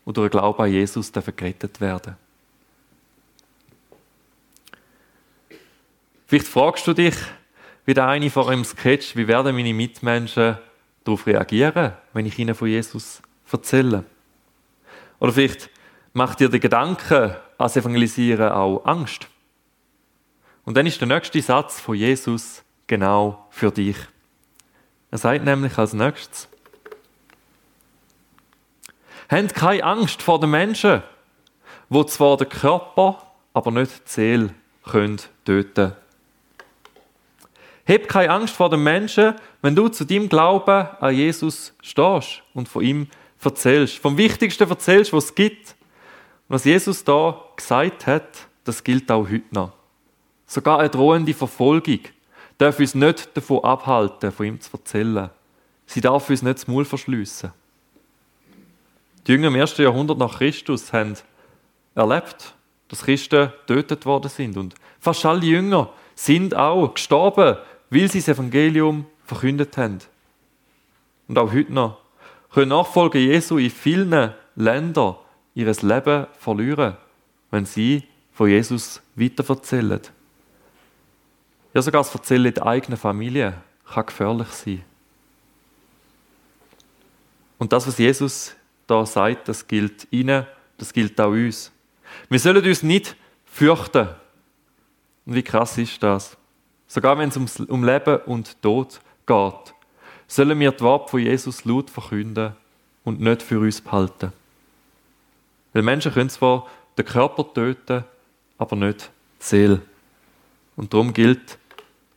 und 0.05 0.17
durch 0.17 0.31
Glauben 0.31 0.61
an 0.61 0.71
Jesus 0.71 1.11
gerettet 1.11 1.81
werden. 1.81 2.15
Vielleicht 6.27 6.47
fragst 6.47 6.87
du 6.87 6.93
dich, 6.93 7.15
wie 7.85 7.93
der 7.93 8.07
eine 8.07 8.29
vor 8.29 8.49
einem 8.49 8.63
Sketch, 8.63 9.15
wie 9.15 9.27
werden 9.27 9.55
meine 9.55 9.73
Mitmenschen 9.73 10.57
darauf 11.03 11.27
reagieren, 11.27 11.93
wenn 12.13 12.25
ich 12.25 12.39
ihnen 12.39 12.55
von 12.55 12.67
Jesus 12.67 13.21
erzähle? 13.51 14.05
Oder 15.19 15.33
vielleicht 15.33 15.69
macht 16.13 16.39
dir 16.39 16.49
der 16.49 16.59
Gedanke 16.59 17.41
ans 17.57 17.75
Evangelisieren 17.75 18.51
auch 18.51 18.85
Angst. 18.85 19.27
Und 20.65 20.77
dann 20.77 20.85
ist 20.85 21.01
der 21.01 21.07
nächste 21.07 21.41
Satz 21.41 21.79
von 21.79 21.95
Jesus 21.95 22.63
genau 22.87 23.47
für 23.49 23.71
dich. 23.71 23.97
Er 25.11 25.17
sagt 25.17 25.43
nämlich 25.43 25.77
als 25.77 25.93
nächstes, 25.93 26.47
Habt 29.29 29.55
keine 29.55 29.83
Angst 29.83 30.21
vor 30.21 30.39
den 30.39 30.51
Menschen, 30.51 31.01
wo 31.89 32.03
zwar 32.03 32.37
den 32.37 32.49
Körper, 32.49 33.21
aber 33.53 33.71
nicht 33.71 34.05
die 34.05 34.11
Seele 34.11 34.53
können 34.83 35.19
töten 35.45 35.93
Hab 37.87 38.07
keine 38.07 38.31
Angst 38.31 38.55
vor 38.55 38.69
den 38.69 38.83
Menschen, 38.83 39.35
wenn 39.61 39.75
du 39.75 39.89
zu 39.89 40.05
deinem 40.05 40.29
Glauben 40.29 40.87
an 40.99 41.13
Jesus 41.13 41.73
stehst 41.81 42.41
und 42.53 42.69
von 42.69 42.83
ihm 42.83 43.07
erzählst. 43.43 43.97
Vom 43.97 44.17
Wichtigsten 44.17 44.69
erzählst, 44.69 45.11
was 45.11 45.25
es 45.25 45.35
gibt. 45.35 45.75
Was 46.47 46.63
Jesus 46.65 47.03
da 47.03 47.41
gesagt 47.55 48.07
hat, 48.07 48.47
das 48.63 48.83
gilt 48.83 49.11
auch 49.11 49.27
heute 49.27 49.43
noch. 49.51 49.71
Sogar 50.45 50.79
eine 50.79 50.89
drohende 50.89 51.33
Verfolgung 51.33 51.99
darf 52.57 52.79
uns 52.79 52.95
nicht 52.95 53.35
davon 53.35 53.63
abhalten, 53.63 54.31
von 54.31 54.45
ihm 54.45 54.61
zu 54.61 54.71
erzählen. 54.73 55.29
Sie 55.85 56.01
darf 56.01 56.29
uns 56.29 56.41
nicht 56.41 56.59
das 56.59 56.67
Maul 56.67 56.85
verschliessen. 56.85 57.51
Die 59.25 59.31
Jünger 59.31 59.47
im 59.47 59.55
ersten 59.55 59.81
Jahrhundert 59.81 60.17
nach 60.17 60.37
Christus 60.37 60.93
haben 60.93 61.15
erlebt, 61.95 62.53
dass 62.87 63.03
Christen 63.03 63.51
getötet 63.65 64.05
worden 64.05 64.29
sind. 64.29 64.57
Und 64.57 64.75
fast 64.99 65.25
alle 65.25 65.45
Jünger 65.45 65.89
sind 66.15 66.55
auch 66.55 66.93
gestorben, 66.93 67.57
weil 67.93 68.09
sie 68.09 68.19
das 68.19 68.29
Evangelium 68.29 69.05
verkündet 69.25 69.77
haben. 69.77 69.99
Und 71.27 71.37
auch 71.37 71.51
heute 71.53 71.71
noch 71.71 71.99
können 72.51 72.69
Nachfolger 72.69 73.19
Jesu 73.19 73.57
in 73.57 73.69
vielen 73.69 74.33
Ländern 74.55 75.15
ihr 75.55 75.65
Leben 75.65 76.27
verlieren, 76.39 76.97
wenn 77.51 77.65
sie 77.65 78.03
von 78.31 78.49
Jesus 78.49 79.01
weiterverzählen. 79.15 80.01
Ja, 81.73 81.81
sogar 81.81 82.03
das 82.03 82.13
Erzählen 82.13 82.53
der 82.53 82.65
eigenen 82.65 82.97
Familie 82.97 83.55
kann 83.91 84.05
gefährlich 84.05 84.47
sein. 84.49 84.83
Und 87.57 87.71
das, 87.71 87.87
was 87.87 87.97
Jesus 87.97 88.55
da 88.87 89.05
sagt, 89.05 89.47
das 89.47 89.67
gilt 89.67 90.07
ihnen, 90.11 90.45
das 90.77 90.93
gilt 90.93 91.19
auch 91.21 91.29
uns. 91.29 91.71
Wir 92.29 92.39
sollen 92.39 92.63
uns 92.63 92.83
nicht 92.83 93.15
fürchten. 93.45 94.09
Und 95.25 95.35
wie 95.35 95.43
krass 95.43 95.77
ist 95.77 96.01
das? 96.03 96.37
Sogar 96.87 97.17
wenn 97.17 97.29
es 97.29 97.59
um 97.59 97.83
Leben 97.83 98.17
und 98.25 98.61
Tod 98.61 98.99
geht, 99.25 99.73
sollen 100.27 100.59
wir 100.59 100.71
die 100.71 100.81
Worte 100.81 101.09
von 101.09 101.19
Jesus 101.19 101.65
laut 101.65 101.89
verkünden 101.89 102.53
und 103.03 103.19
nicht 103.19 103.41
für 103.41 103.59
uns 103.59 103.81
behalten. 103.81 104.31
Weil 105.73 105.83
Menschen 105.83 106.13
können 106.13 106.29
zwar 106.29 106.67
den 106.97 107.05
Körper 107.05 107.51
töten, 107.53 108.03
aber 108.57 108.75
nicht 108.75 109.11
die 109.41 109.45
Seele. 109.45 109.81
Und 110.75 110.93
darum 110.93 111.13
gilt, 111.13 111.57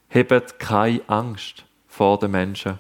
hebt 0.09 0.59
keine 0.59 1.01
Angst 1.09 1.65
vor 1.89 2.19
den 2.19 2.31
Menschen. 2.31 2.79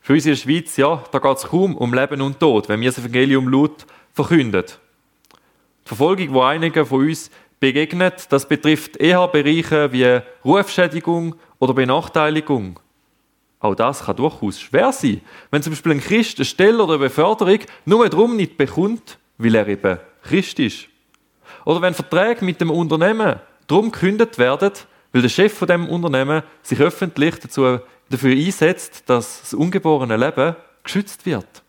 Für 0.00 0.14
uns 0.14 0.26
in 0.26 0.32
der 0.32 0.36
Schweiz, 0.36 0.76
ja, 0.76 1.02
da 1.12 1.18
geht 1.18 1.36
es 1.36 1.44
kaum 1.44 1.76
um 1.76 1.94
Leben 1.94 2.20
und 2.20 2.40
Tod, 2.40 2.68
wenn 2.68 2.80
wir 2.80 2.90
das 2.90 2.98
Evangelium 2.98 3.48
laut 3.48 3.86
verkünden. 4.12 4.64
Die 4.66 5.88
Verfolgung, 5.88 6.32
die 6.32 6.40
einigen 6.40 6.84
von 6.84 7.06
uns 7.06 7.30
begegnet, 7.62 8.26
das 8.30 8.48
betrifft 8.48 8.96
eher 8.96 9.28
Bereiche 9.28 9.92
wie 9.92 10.20
Rufschädigung 10.44 11.36
oder 11.60 11.72
Benachteiligung. 11.72 12.80
Auch 13.60 13.76
das 13.76 14.04
kann 14.04 14.16
durchaus 14.16 14.60
schwer 14.60 14.90
sein, 14.90 15.20
wenn 15.52 15.62
zum 15.62 15.72
Beispiel 15.72 15.92
ein 15.92 16.00
Christ 16.00 16.38
eine 16.38 16.44
Stelle 16.44 16.82
oder 16.82 16.94
eine 16.94 17.04
Beförderung 17.04 17.60
nur 17.84 18.08
darum 18.08 18.34
nicht 18.34 18.56
bekommt, 18.56 19.16
weil 19.38 19.54
er 19.54 19.68
eben 19.68 20.00
Christ 20.24 20.58
ist. 20.58 20.88
Oder 21.64 21.80
wenn 21.82 21.94
Verträge 21.94 22.44
mit 22.44 22.60
dem 22.60 22.72
Unternehmen 22.72 23.36
darum 23.68 23.92
gekündigt 23.92 24.38
werden, 24.38 24.72
weil 25.12 25.22
der 25.22 25.28
Chef 25.28 25.56
von 25.56 25.68
dem 25.68 25.88
Unternehmen 25.88 26.42
sich 26.62 26.80
öffentlich 26.80 27.36
dazu, 27.36 27.78
dafür 28.10 28.32
einsetzt, 28.32 29.08
dass 29.08 29.42
das 29.42 29.54
ungeborene 29.54 30.16
Leben 30.16 30.56
geschützt 30.82 31.24
wird. 31.24 31.62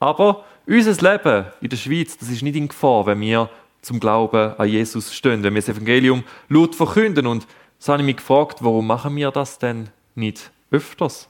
Aber 0.00 0.44
unser 0.66 1.12
Leben 1.12 1.46
in 1.60 1.68
der 1.68 1.76
Schweiz, 1.76 2.18
das 2.18 2.28
ist 2.28 2.42
nicht 2.42 2.56
in 2.56 2.66
Gefahr, 2.66 3.06
wenn 3.06 3.20
wir 3.20 3.48
zum 3.84 4.00
Glauben 4.00 4.54
an 4.58 4.68
Jesus 4.68 5.14
stehen, 5.14 5.42
wenn 5.42 5.54
wir 5.54 5.60
das 5.60 5.68
Evangelium 5.68 6.24
laut 6.48 6.74
verkünden. 6.74 7.26
Und 7.26 7.46
so 7.78 7.92
habe 7.92 8.02
ich 8.02 8.06
mich 8.06 8.16
gefragt, 8.16 8.58
warum 8.60 8.86
machen 8.86 9.14
wir 9.16 9.30
das 9.30 9.58
denn 9.58 9.90
nicht 10.14 10.50
öfters? 10.70 11.28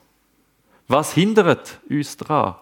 Was 0.87 1.13
hindert 1.13 1.79
uns 1.89 2.17
daran? 2.17 2.55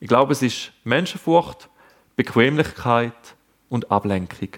Ich 0.00 0.08
glaube, 0.08 0.32
es 0.32 0.42
ist 0.42 0.72
Menschenfurcht, 0.84 1.68
Bequemlichkeit 2.16 3.14
und 3.68 3.90
Ablenkung, 3.90 4.50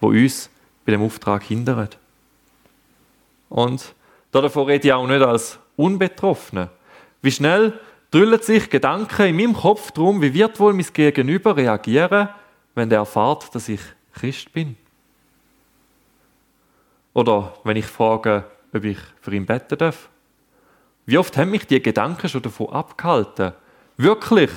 wo 0.00 0.08
uns 0.08 0.50
bei 0.84 0.92
dem 0.92 1.02
Auftrag 1.02 1.42
hindern. 1.42 1.88
Und 3.48 3.94
davon 4.30 4.66
rede 4.66 4.88
ich 4.88 4.92
auch 4.92 5.06
nicht 5.06 5.22
als 5.22 5.58
Unbetroffene. 5.76 6.70
Wie 7.20 7.32
schnell 7.32 7.78
drüllen 8.10 8.40
sich 8.40 8.70
Gedanken 8.70 9.26
in 9.26 9.36
meinem 9.36 9.54
Kopf 9.54 9.90
darum, 9.92 10.22
wie 10.22 10.34
wird 10.34 10.58
wohl 10.60 10.72
mein 10.72 10.86
Gegenüber 10.92 11.56
reagieren, 11.56 12.28
wenn 12.74 12.88
der 12.88 13.00
erfahrt, 13.00 13.54
dass 13.54 13.68
ich 13.68 13.80
Christ 14.14 14.52
bin? 14.52 14.76
Oder 17.14 17.54
wenn 17.64 17.76
ich 17.76 17.86
frage, 17.86 18.44
ob 18.72 18.84
ich 18.84 18.98
für 19.20 19.34
ihn 19.34 19.46
beten 19.46 19.78
darf? 19.78 20.08
Wie 21.06 21.18
oft 21.18 21.36
haben 21.36 21.50
mich 21.50 21.66
die 21.66 21.82
Gedanken 21.82 22.28
schon 22.28 22.42
davon 22.42 22.70
abgehalten, 22.70 23.52
wirklich 23.96 24.50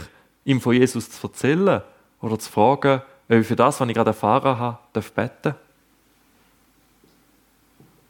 ihm 0.45 0.62
von 0.62 0.73
Jesus 0.73 1.10
zu 1.10 1.28
erzählen 1.28 1.82
oder 2.21 2.38
zu 2.38 2.52
fragen, 2.52 3.02
ob 3.28 3.36
ich 3.36 3.47
für 3.47 3.56
das, 3.56 3.80
was 3.80 3.88
ich 3.88 3.95
gerade 3.95 4.12
erfahren 4.12 4.60
habe, 4.60 4.78
darf 4.93 5.12
beten 5.12 5.56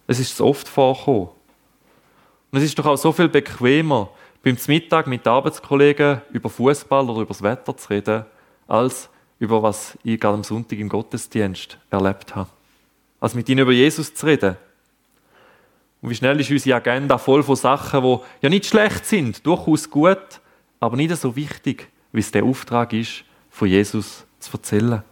Es 0.08 0.20
ist 0.20 0.36
so 0.36 0.48
oft 0.48 0.68
vorgekommen. 0.68 1.30
Und 2.52 2.58
es 2.60 2.66
ist 2.66 2.78
doch 2.78 2.86
auch 2.86 2.98
so 2.98 3.12
viel 3.12 3.30
bequemer, 3.30 4.10
beim 4.44 4.58
Mittag 4.68 5.08
mit 5.08 5.26
Arbeitskollegen 5.26 6.22
über 6.32 6.50
Fußball 6.50 7.10
oder 7.10 7.22
über 7.22 7.30
das 7.30 7.42
Wetter 7.42 7.76
zu 7.78 7.90
reden, 7.90 8.26
als 8.68 9.10
über 9.44 9.62
was 9.62 9.98
ich 10.04 10.20
gerade 10.20 10.36
am 10.36 10.44
Sonntag 10.44 10.80
im 10.80 10.88
Gottesdienst 10.88 11.78
erlebt 11.92 12.34
habe. 12.34 12.50
Als 13.20 13.36
mit 13.36 13.50
ihnen 13.50 13.60
über 13.60 13.74
Jesus 13.74 14.14
zu 14.14 14.26
reden. 14.26 14.56
Und 16.02 16.10
wie 16.10 16.16
schnell 16.16 16.40
ist 16.40 16.50
unsere 16.50 16.78
Agenda 16.78 17.18
voll 17.18 17.44
von 17.44 17.58
Sachen, 17.58 18.04
die 18.04 18.18
ja 18.42 18.50
nicht 18.50 18.66
schlecht 18.66 19.06
sind, 19.06 19.46
durchaus 19.46 19.90
gut, 19.90 20.42
aber 20.80 20.96
nicht 20.96 21.16
so 21.18 21.36
wichtig, 21.36 21.90
wie 22.14 22.22
es 22.22 22.32
der 22.32 22.46
Auftrag 22.46 22.94
ist, 22.94 23.26
von 23.50 23.68
Jesus 23.68 24.26
zu 24.40 24.52
erzählen. 24.54 25.04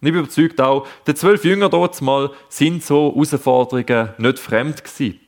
Und 0.00 0.08
ich 0.08 0.12
bin 0.12 0.20
überzeugt 0.20 0.60
auch, 0.60 0.86
die 1.06 1.14
zwölf 1.14 1.44
Jünger 1.44 1.68
dort 1.68 2.00
mal 2.00 2.30
sind 2.48 2.82
so 2.82 3.12
Herausforderungen 3.14 4.10
nicht 4.18 4.38
fremd 4.38 4.84
gewesen. 4.84 5.20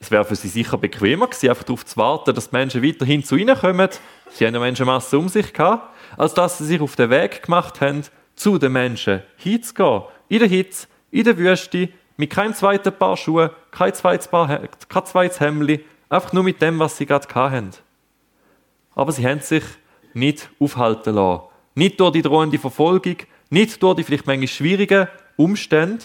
Es 0.00 0.10
wäre 0.10 0.24
für 0.24 0.34
sie 0.34 0.48
sicher 0.48 0.78
bequemer 0.78 1.28
gewesen, 1.28 1.48
einfach 1.48 1.62
darauf 1.62 1.86
zu 1.86 1.96
warten, 1.96 2.34
dass 2.34 2.50
die 2.50 2.56
Menschen 2.56 2.82
weiterhin 2.82 3.22
zu 3.22 3.36
ihnen 3.36 3.56
kommen. 3.56 3.88
Sie 4.30 4.44
haben 4.44 4.54
eine 4.54 4.64
Menschenmasse 4.64 5.16
um 5.16 5.28
sich 5.28 5.52
gehabt, 5.52 5.91
als 6.16 6.34
dass 6.34 6.58
sie 6.58 6.64
sich 6.64 6.80
auf 6.80 6.96
den 6.96 7.10
Weg 7.10 7.42
gemacht 7.44 7.80
haben, 7.80 8.02
zu 8.36 8.58
den 8.58 8.72
Menschen 8.72 9.22
hinzugehen. 9.36 10.02
In 10.28 10.38
der 10.38 10.48
Hitze, 10.48 10.86
in 11.10 11.24
der 11.24 11.36
Wüste, 11.36 11.88
mit 12.16 12.30
keinem 12.30 12.54
zweiten 12.54 12.92
Paar 12.92 13.16
Schuhe, 13.16 13.54
kein 13.70 13.94
zweites, 13.94 14.28
Paar, 14.28 14.68
kein 14.88 15.06
zweites 15.06 15.40
Hemdli, 15.40 15.84
einfach 16.08 16.32
nur 16.32 16.42
mit 16.42 16.60
dem, 16.62 16.78
was 16.78 16.96
sie 16.96 17.06
gerade 17.06 17.28
hatten. 17.34 17.70
Aber 18.94 19.12
sie 19.12 19.26
haben 19.26 19.40
sich 19.40 19.64
nicht 20.14 20.50
aufhalten 20.58 21.14
lassen. 21.14 21.44
Nicht 21.74 21.98
durch 22.00 22.12
die 22.12 22.22
drohende 22.22 22.58
Verfolgung, 22.58 23.16
nicht 23.50 23.82
durch 23.82 23.96
die 23.96 24.04
vielleicht 24.04 24.26
manchmal 24.26 24.48
schwierigen 24.48 25.08
Umstände, 25.36 26.04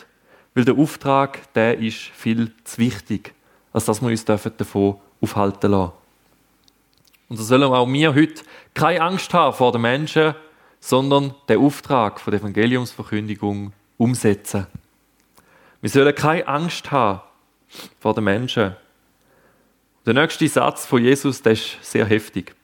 weil 0.55 0.65
der 0.65 0.77
Auftrag, 0.77 1.53
der 1.53 1.77
ist 1.77 1.97
viel 1.97 2.51
zu 2.63 2.79
wichtig 2.79 3.33
als 3.77 3.85
dass 3.85 4.01
wir 4.01 4.09
uns 4.09 4.25
davon 4.25 4.95
aufhalten 5.21 5.71
lassen. 5.71 5.91
Und 7.29 7.37
so 7.37 7.43
sollen 7.43 7.63
auch 7.63 7.87
wir 7.87 8.15
heute 8.15 8.43
keine 8.73 9.01
Angst 9.01 9.33
haben 9.33 9.55
vor 9.55 9.71
den 9.71 9.81
Menschen, 9.81 10.33
sondern 10.79 11.33
den 11.49 11.59
Auftrag 11.59 12.19
von 12.19 12.31
der 12.31 12.39
Evangeliumsverkündigung 12.39 13.73
umsetzen. 13.97 14.67
Wir 15.81 15.89
sollen 15.89 16.15
keine 16.15 16.47
Angst 16.47 16.91
haben 16.91 17.21
vor 17.99 18.13
den 18.13 18.23
Menschen. 18.23 18.75
Der 20.05 20.13
nächste 20.13 20.47
Satz 20.47 20.85
von 20.85 21.03
Jesus, 21.03 21.41
der 21.41 21.53
ist 21.53 21.77
sehr 21.81 22.05
heftig. 22.05 22.55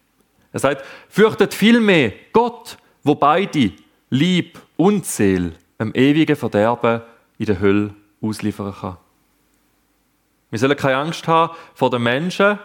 Er 0.53 0.59
sagt, 0.59 0.85
fürchtet 1.09 1.53
vielmehr 1.53 2.13
Gott, 2.31 2.77
wo 3.03 3.15
beide, 3.15 3.73
Lieb 4.09 4.61
und 4.77 5.05
Seel, 5.05 5.55
im 5.79 5.93
ewigen 5.95 6.35
Verderben 6.35 7.01
in 7.37 7.47
der 7.47 7.59
Hölle 7.59 7.93
ausliefern 8.21 8.73
kann. 8.73 8.97
Wir 10.51 10.59
sollen 10.59 10.77
keine 10.77 10.97
Angst 10.97 11.27
haben 11.27 11.55
vor 11.73 11.89
den 11.89 12.03
Menschen, 12.03 12.59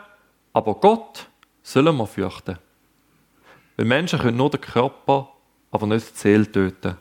aber 0.52 0.74
Gott 0.74 1.27
sollen 1.72 1.96
wir 1.96 2.06
fürchten. 2.06 2.58
Weil 3.76 3.86
Menschen 3.86 4.18
können 4.18 4.36
nur 4.36 4.50
den 4.50 4.60
Körper, 4.60 5.28
aber 5.70 5.86
nicht 5.86 6.14
die 6.14 6.18
Seele 6.18 6.50
töten. 6.50 6.96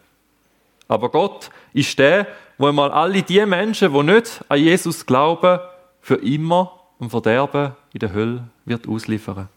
Aber 0.87 1.09
Gott 1.09 1.49
ist 1.73 1.97
der, 1.97 2.27
wo 2.57 2.67
einmal 2.67 2.91
alle 2.91 3.21
die 3.21 3.45
Menschen, 3.45 3.93
die 3.93 4.03
nicht 4.03 4.43
an 4.47 4.59
Jesus 4.59 5.05
glauben, 5.05 5.59
für 6.01 6.15
immer 6.15 6.79
im 6.99 7.09
Verderben 7.09 7.73
in 7.93 7.99
der 7.99 8.13
Hölle 8.13 8.43
wird 8.65 8.87
ausliefern. 8.87 9.49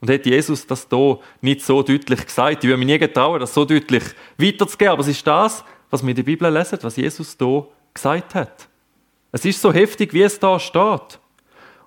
Und 0.00 0.10
hätte 0.10 0.28
Jesus 0.28 0.66
das 0.66 0.86
hier 0.90 1.18
nicht 1.40 1.62
so 1.62 1.82
deutlich 1.82 2.26
gesagt, 2.26 2.62
ich 2.62 2.68
würde 2.68 2.76
mir 2.76 2.84
nie 2.84 2.98
getrauen, 2.98 3.40
das 3.40 3.54
so 3.54 3.64
deutlich 3.64 4.04
weiterzugeben, 4.36 4.92
aber 4.92 5.00
es 5.00 5.08
ist 5.08 5.26
das, 5.26 5.64
was 5.90 6.02
wir 6.02 6.10
in 6.10 6.16
der 6.16 6.22
Bibel 6.22 6.52
lesen, 6.52 6.78
was 6.82 6.96
Jesus 6.96 7.36
hier 7.38 7.66
gesagt 7.92 8.34
hat. 8.34 8.68
Es 9.32 9.44
ist 9.44 9.60
so 9.60 9.72
heftig, 9.72 10.12
wie 10.12 10.22
es 10.22 10.38
da 10.38 10.58
steht. 10.58 11.18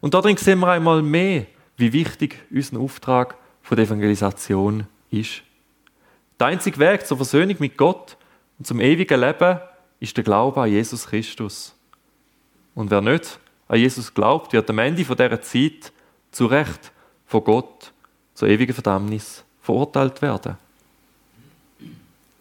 Und 0.02 0.14
darin 0.14 0.38
sehen 0.38 0.60
wir 0.60 0.70
einmal 0.70 1.02
mehr, 1.02 1.46
wie 1.78 1.94
wichtig 1.94 2.44
unser 2.52 2.80
Auftrag 2.80 3.36
von 3.62 3.78
der 3.78 3.86
Evangelisation 3.86 4.88
ist. 5.12 5.44
Der 6.40 6.48
einzige 6.48 6.80
Weg 6.80 7.06
zur 7.06 7.18
Versöhnung 7.18 7.56
mit 7.60 7.78
Gott 7.78 8.18
und 8.58 8.66
zum 8.66 8.80
ewigen 8.80 9.20
Leben 9.20 9.60
ist 10.00 10.16
der 10.18 10.24
Glaube 10.24 10.62
an 10.62 10.70
Jesus 10.70 11.08
Christus. 11.08 11.74
Und 12.76 12.92
wer 12.92 13.02
nicht 13.02 13.40
an 13.68 13.80
Jesus 13.80 14.14
glaubt, 14.14 14.54
wird 14.54 14.70
am 14.70 14.80
Ende 14.80 15.04
dieser 15.04 15.42
Zeit 15.42 15.92
zu 16.32 16.46
Recht 16.46 16.92
von 17.26 17.44
Gott 17.44 17.92
zur 18.34 18.48
ewigen 18.48 18.74
Verdammnis 18.74 19.44
verurteilt 19.62 20.22
werden. 20.22 20.58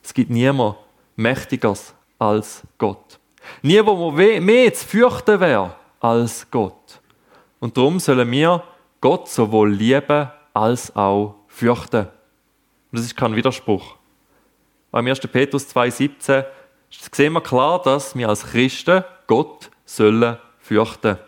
Es 0.03 0.13
gibt 0.13 0.31
niemand 0.31 0.77
Mächtigeres 1.17 1.95
als 2.19 2.63
Gott. 2.79 3.19
Nie, 3.63 3.85
wo 3.85 4.11
man 4.11 4.45
mehr 4.45 4.73
zu 4.75 4.87
fürchten 4.87 5.41
wäre 5.41 5.75
als 6.01 6.47
Gott. 6.51 7.01
Und 7.59 7.77
darum 7.77 7.99
sollen 7.99 8.31
wir 8.31 8.63
Gott 9.01 9.29
sowohl 9.29 9.73
lieben 9.73 10.31
als 10.55 10.95
auch 10.97 11.35
fürchten. 11.49 12.07
Und 12.07 12.99
das 12.99 13.03
ist 13.03 13.17
kein 13.17 13.37
Widerspruch. 13.37 13.97
Beim 14.91 15.07
1. 15.07 15.21
Petrus 15.21 15.69
2,17 15.75 16.45
sehen 17.13 17.33
wir 17.33 17.41
klar, 17.41 17.83
dass 17.83 18.17
wir 18.17 18.29
als 18.29 18.47
Christen 18.47 19.05
Gott 19.27 19.71
sollen 19.85 20.39
fürchten. 20.59 21.19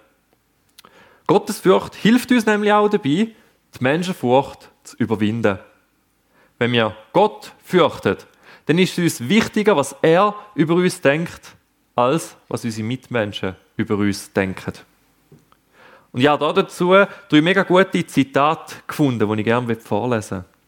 Gottes 1.26 1.60
Furcht 1.60 1.94
hilft 1.94 2.32
uns 2.32 2.46
nämlich 2.46 2.72
auch 2.72 2.88
dabei, 2.88 3.34
die 3.34 3.34
Menschenfurcht 3.80 4.70
zu 4.82 4.96
überwinden. 4.96 5.58
Wenn 6.58 6.72
wir 6.72 6.96
Gott 7.12 7.52
fürchten, 7.62 8.16
dann 8.66 8.78
ist 8.78 8.98
es 8.98 9.20
uns 9.20 9.28
wichtiger, 9.28 9.76
was 9.76 9.94
er 10.02 10.34
über 10.54 10.74
uns 10.74 11.00
denkt, 11.00 11.54
als 11.94 12.36
was 12.48 12.64
unsere 12.64 12.86
Mitmenschen 12.86 13.56
über 13.76 13.96
uns 13.96 14.32
denken. 14.32 14.72
Und 16.12 16.20
ja, 16.20 16.36
dazu 16.36 16.94
habe 16.94 17.10
ich 17.30 17.42
mega 17.42 17.62
gute 17.62 18.06
Zitate 18.06 18.76
gefunden, 18.86 19.28
die 19.30 19.40
ich 19.40 19.44
gerne 19.44 19.76
vorlesen 19.76 20.38
möchte. 20.38 20.58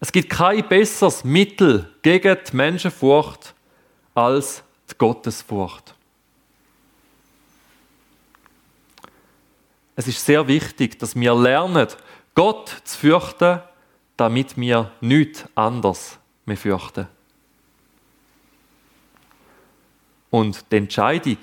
Es 0.00 0.12
gibt 0.12 0.28
kein 0.28 0.68
besseres 0.68 1.24
Mittel 1.24 1.88
gegen 2.02 2.36
die 2.46 2.56
Menschenfurcht 2.56 3.54
als 4.14 4.62
die 4.90 4.94
Gottesfurcht. 4.98 5.94
Es 9.96 10.08
ist 10.08 10.24
sehr 10.24 10.46
wichtig, 10.46 10.98
dass 10.98 11.14
wir 11.14 11.34
lernen, 11.34 11.88
Gott 12.34 12.68
zu 12.84 12.98
fürchten, 12.98 13.60
damit 14.16 14.56
wir 14.56 14.90
nichts 15.00 15.46
anderes 15.54 16.18
mehr 16.44 16.56
fürchten. 16.56 17.06
Und 20.30 20.70
die 20.70 20.76
Entscheidung, 20.76 21.38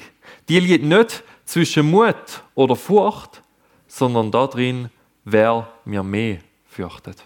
die 0.50 0.60
liegt 0.60 0.84
nicht 0.84 1.24
zwischen 1.46 1.90
Mut 1.90 2.44
oder 2.56 2.76
Furcht, 2.76 3.42
sondern 3.88 4.32
darin, 4.32 4.90
wer 5.26 5.72
mir 5.86 6.04
mehr 6.04 6.40
fürchtet. 6.68 7.26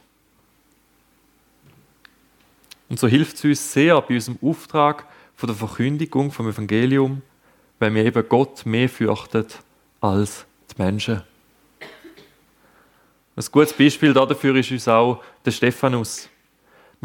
Und 2.89 2.99
so 2.99 3.08
hilft 3.08 3.36
es 3.36 3.43
uns 3.43 3.73
sehr 3.73 3.99
bei 4.01 4.15
unserem 4.15 4.38
Auftrag 4.41 5.08
von 5.36 5.47
der 5.47 5.56
Verkündigung 5.56 6.32
vom 6.32 6.49
Evangelium, 6.49 7.21
wenn 7.80 7.93
wir 7.93 8.06
eben 8.06 8.28
Gott 8.30 8.65
mehr 8.65 8.89
fürchtet 8.89 9.60
als 10.01 10.45
die 10.71 10.82
Menschen. 10.82 11.23
Ein 13.36 13.45
gutes 13.51 13.73
Beispiel 13.73 14.13
dafür 14.13 14.56
ist 14.56 14.71
uns 14.71 14.88
auch 14.88 15.21
der 15.43 15.51
Stephanus. 15.51 16.30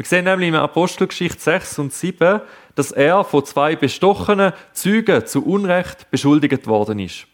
Wir 0.01 0.07
sehen 0.07 0.25
nämlich 0.25 0.49
in 0.49 0.55
Apostelgeschichte 0.55 1.39
6 1.39 1.77
und 1.77 1.93
7, 1.93 2.41
dass 2.73 2.91
er 2.91 3.23
von 3.23 3.45
zwei 3.45 3.75
bestochenen 3.75 4.51
Zeugen 4.73 5.27
zu 5.27 5.45
Unrecht 5.45 6.09
beschuldigt 6.09 6.65
worden 6.65 6.97
ist. 6.97 7.27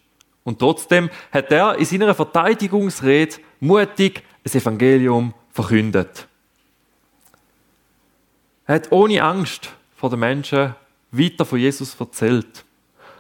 Und 0.44 0.60
trotzdem 0.60 1.10
hat 1.32 1.50
er 1.50 1.78
in 1.78 1.86
seiner 1.86 2.14
Verteidigungsrede 2.14 3.38
mutig 3.62 4.22
das 4.44 4.56
Evangelium 4.56 5.34
verkündet. 5.50 6.28
Er 8.66 8.76
hat 8.76 8.92
ohne 8.92 9.24
Angst 9.24 9.70
vor 9.96 10.10
den 10.10 10.20
Menschen 10.20 10.76
weiter 11.12 11.46
von 11.46 11.60
Jesus 11.60 11.96
erzählt. 11.98 12.66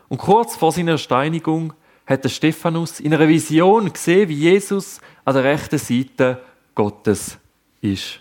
Und 0.10 0.17
kurz 0.17 0.57
vor 0.57 0.73
seiner 0.73 0.97
Steinigung 0.97 1.71
hat 2.05 2.29
Stephanus 2.29 2.99
in 2.99 3.13
einer 3.13 3.29
Vision 3.29 3.93
gesehen, 3.93 4.27
wie 4.27 4.33
Jesus 4.51 4.99
an 5.23 5.36
der 5.36 5.45
rechten 5.45 5.79
Seite 5.79 6.41
Gottes 6.75 7.38
ist. 7.79 8.19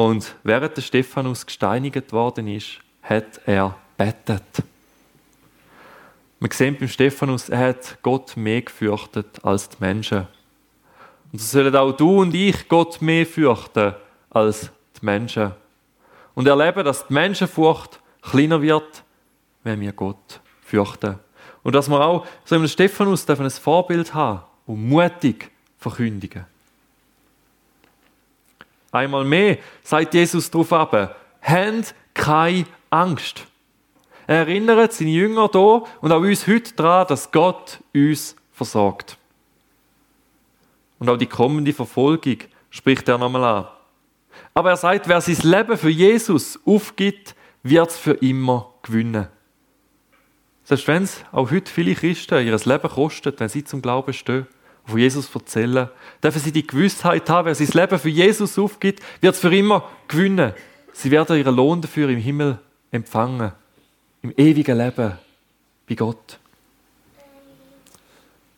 Und 0.00 0.34
während 0.44 0.74
der 0.78 0.80
Stephanus 0.80 1.44
gesteinigt 1.44 2.10
worden 2.10 2.48
ist, 2.48 2.78
hat 3.02 3.38
er 3.44 3.76
bettet. 3.98 4.42
Wir 6.38 6.48
sehen 6.54 6.74
beim 6.80 6.88
Stephanus, 6.88 7.50
er 7.50 7.58
hat 7.58 7.98
Gott 8.02 8.34
mehr 8.34 8.62
gefürchtet 8.62 9.44
als 9.44 9.68
die 9.68 9.76
Menschen. 9.80 10.26
Und 11.30 11.38
so 11.38 11.44
sollen 11.44 11.76
auch 11.76 11.92
du 11.92 12.22
und 12.22 12.34
ich 12.34 12.66
Gott 12.66 13.02
mehr 13.02 13.26
fürchten 13.26 13.92
als 14.30 14.70
die 14.98 15.04
Menschen. 15.04 15.52
Und 16.34 16.48
erleben, 16.48 16.82
dass 16.82 17.06
die 17.06 17.12
Menschenfurcht 17.12 18.00
kleiner 18.22 18.62
wird, 18.62 19.04
wenn 19.64 19.82
wir 19.82 19.92
Gott 19.92 20.40
fürchten. 20.62 21.18
Und 21.62 21.74
dass 21.74 21.90
wir 21.90 22.00
auch 22.00 22.26
so 22.46 22.54
einem 22.54 22.68
Stephanus 22.68 23.28
ein 23.28 23.50
Vorbild 23.50 24.14
haben 24.14 24.44
und 24.64 24.88
mutig 24.88 25.50
verkündigen. 25.76 26.46
Einmal 28.92 29.24
mehr 29.24 29.58
sagt 29.82 30.14
Jesus 30.14 30.50
darauf 30.50 30.72
ab, 30.72 31.16
habt 31.42 31.94
keine 32.14 32.66
Angst. 32.90 33.46
Er 34.26 34.38
erinnert 34.38 34.92
seine 34.92 35.10
Jünger 35.10 35.48
hier 35.52 35.82
und 36.00 36.12
auch 36.12 36.20
uns 36.20 36.46
heute 36.46 36.74
daran, 36.74 37.06
dass 37.08 37.30
Gott 37.30 37.80
uns 37.94 38.36
versorgt. 38.52 39.16
Und 40.98 41.08
auch 41.08 41.16
die 41.16 41.26
kommende 41.26 41.72
Verfolgung 41.72 42.36
spricht 42.68 43.08
er 43.08 43.18
nochmal 43.18 43.44
an. 43.44 43.68
Aber 44.54 44.70
er 44.70 44.76
sagt, 44.76 45.08
wer 45.08 45.20
sein 45.20 45.50
Leben 45.50 45.76
für 45.76 45.90
Jesus 45.90 46.58
aufgibt, 46.64 47.34
wird 47.62 47.90
es 47.90 47.98
für 47.98 48.12
immer 48.12 48.72
gewinnen. 48.82 49.28
Selbst 50.64 50.86
wenn 50.86 51.02
es 51.02 51.24
auch 51.32 51.50
heute 51.50 51.70
viele 51.70 51.94
Christen 51.94 52.46
ihr 52.46 52.56
Leben 52.56 52.88
kostet, 52.88 53.40
wenn 53.40 53.48
sie 53.48 53.64
zum 53.64 53.82
Glauben 53.82 54.12
stehen, 54.12 54.46
von 54.84 54.98
Jesus 54.98 55.34
erzählen, 55.34 55.88
dürfen 56.22 56.40
sie 56.40 56.52
die 56.52 56.66
Gewissheit 56.66 57.28
haben, 57.28 57.46
wer 57.46 57.54
sein 57.54 57.68
Leben 57.72 57.98
für 57.98 58.08
Jesus 58.08 58.58
aufgibt, 58.58 59.02
wird 59.20 59.34
es 59.34 59.40
für 59.40 59.54
immer 59.54 59.88
gewinnen. 60.08 60.52
Sie 60.92 61.10
werden 61.10 61.36
ihren 61.36 61.54
Lohn 61.54 61.80
dafür 61.80 62.08
im 62.08 62.18
Himmel 62.18 62.58
empfangen, 62.90 63.52
im 64.22 64.32
ewigen 64.36 64.76
Leben 64.76 65.12
bei 65.88 65.94
Gott. 65.94 66.38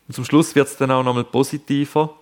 Und 0.08 0.14
zum 0.14 0.24
Schluss 0.24 0.54
wird 0.54 0.68
es 0.68 0.76
dann 0.76 0.90
auch 0.90 1.02
nochmal 1.02 1.24
positiver. 1.24 2.14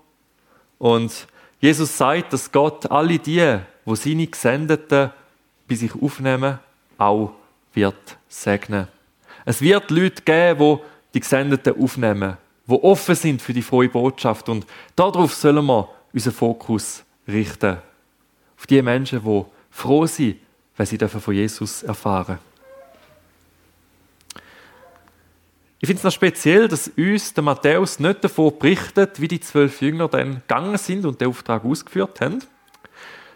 Und 0.79 1.27
Jesus 1.61 1.97
sagt, 1.97 2.33
dass 2.33 2.51
Gott 2.51 2.91
alle 2.91 3.19
die, 3.19 3.59
wo 3.85 3.95
seine 3.95 4.27
Gesendeten 4.27 5.11
bei 5.69 5.75
sich 5.75 5.95
aufnehmen, 5.95 6.59
auch 6.99 7.33
wird 7.73 8.17
segnen. 8.29 8.89
Es 9.45 9.61
wird 9.61 9.91
Leute 9.91 10.23
geben, 10.23 10.79
die 10.79 11.15
die 11.15 11.21
Gesendeten 11.21 11.83
aufnehmen 11.83 12.37
die 12.71 12.83
offen 12.83 13.15
sind 13.15 13.43
für 13.43 13.53
die 13.53 13.63
frohe 13.63 13.89
Botschaft. 13.89 14.49
Und 14.49 14.67
darauf 14.97 15.35
sollen 15.35 15.65
wir 15.67 15.89
unseren 16.13 16.33
Fokus 16.33 17.05
richten. 17.29 17.79
Auf 18.57 18.67
die 18.67 18.83
Menschen, 18.83 19.23
die 19.25 19.45
froh 19.71 20.07
sind, 20.07 20.37
wenn 20.77 20.87
sie 20.87 20.99
von 20.99 21.35
Jesus 21.35 21.83
erfahren 21.83 22.39
Ich 25.83 25.87
finde 25.87 25.99
es 25.99 26.05
noch 26.05 26.13
speziell, 26.13 26.69
dass 26.69 26.89
uns 26.89 27.33
der 27.33 27.43
Matthäus 27.43 27.99
nicht 27.99 28.23
davon 28.23 28.59
berichtet, 28.59 29.19
wie 29.19 29.29
die 29.29 29.41
zwölf 29.41 29.81
Jünger 29.81 30.09
dann 30.09 30.43
gegangen 30.47 30.77
sind 30.77 31.07
und 31.07 31.19
den 31.23 31.29
Auftrag 31.29 31.65
ausgeführt 31.65 32.21
haben, 32.21 32.41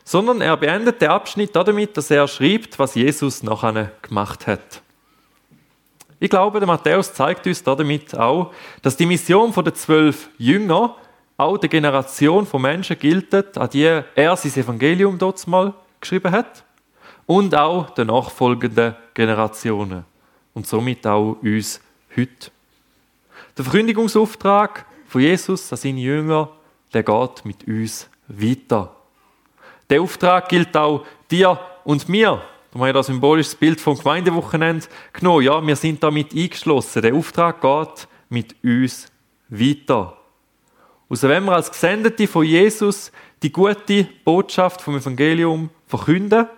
sondern 0.04 0.42
er 0.42 0.54
beendet 0.58 1.00
den 1.00 1.08
Abschnitt 1.08 1.56
damit, 1.56 1.96
dass 1.96 2.10
er 2.10 2.28
schreibt, 2.28 2.78
was 2.78 2.96
Jesus 2.96 3.42
nachher 3.42 3.92
gemacht 4.02 4.46
hat. 4.46 4.82
Ich 6.24 6.30
glaube, 6.30 6.58
der 6.58 6.66
Matthäus 6.66 7.12
zeigt 7.12 7.46
uns 7.46 7.62
damit 7.62 8.18
auch, 8.18 8.50
dass 8.80 8.96
die 8.96 9.04
Mission 9.04 9.52
der 9.52 9.74
zwölf 9.74 10.30
Jünger 10.38 10.96
auch 11.36 11.58
der 11.58 11.68
Generation 11.68 12.46
von 12.46 12.62
Menschen 12.62 12.98
gilt, 12.98 13.34
an 13.34 13.68
die 13.68 13.82
er 13.82 14.36
sein 14.38 14.62
Evangelium 14.62 15.18
dort 15.18 15.46
mal 15.46 15.74
geschrieben 16.00 16.32
hat 16.32 16.64
und 17.26 17.54
auch 17.54 17.90
den 17.90 18.06
nachfolgenden 18.06 18.94
Generationen 19.12 20.06
und 20.54 20.66
somit 20.66 21.06
auch 21.06 21.36
uns 21.42 21.82
heute. 22.16 22.50
Der 23.58 23.64
Verkündigungsauftrag 23.66 24.86
von 25.06 25.20
Jesus 25.20 25.70
an 25.72 25.76
seine 25.76 26.00
Jünger, 26.00 26.48
der 26.94 27.02
geht 27.02 27.44
mit 27.44 27.68
uns 27.68 28.08
weiter. 28.28 28.96
Der 29.90 30.00
Auftrag 30.00 30.48
gilt 30.48 30.74
auch 30.74 31.04
dir 31.30 31.60
und 31.84 32.08
mir 32.08 32.40
da 32.74 32.80
haben 32.80 32.86
wir 32.86 32.92
das 32.92 33.06
symbolisches 33.06 33.54
Bild 33.54 33.80
vom 33.80 33.96
Gemeindewochenende 33.96 34.86
genommen. 35.12 35.44
Ja, 35.44 35.64
wir 35.64 35.76
sind 35.76 36.02
damit 36.02 36.34
eingeschlossen. 36.34 37.02
Der 37.02 37.14
Auftrag 37.14 37.60
geht 37.60 38.08
mit 38.28 38.56
uns 38.64 39.06
weiter. 39.48 40.16
Also 41.08 41.28
wenn 41.28 41.44
wir 41.44 41.52
als 41.52 41.70
Gesendete 41.70 42.26
von 42.26 42.44
Jesus 42.44 43.12
die 43.44 43.52
gute 43.52 44.08
Botschaft 44.24 44.82
vom 44.82 44.96
Evangelium 44.96 45.70
verkünden, 45.86 46.48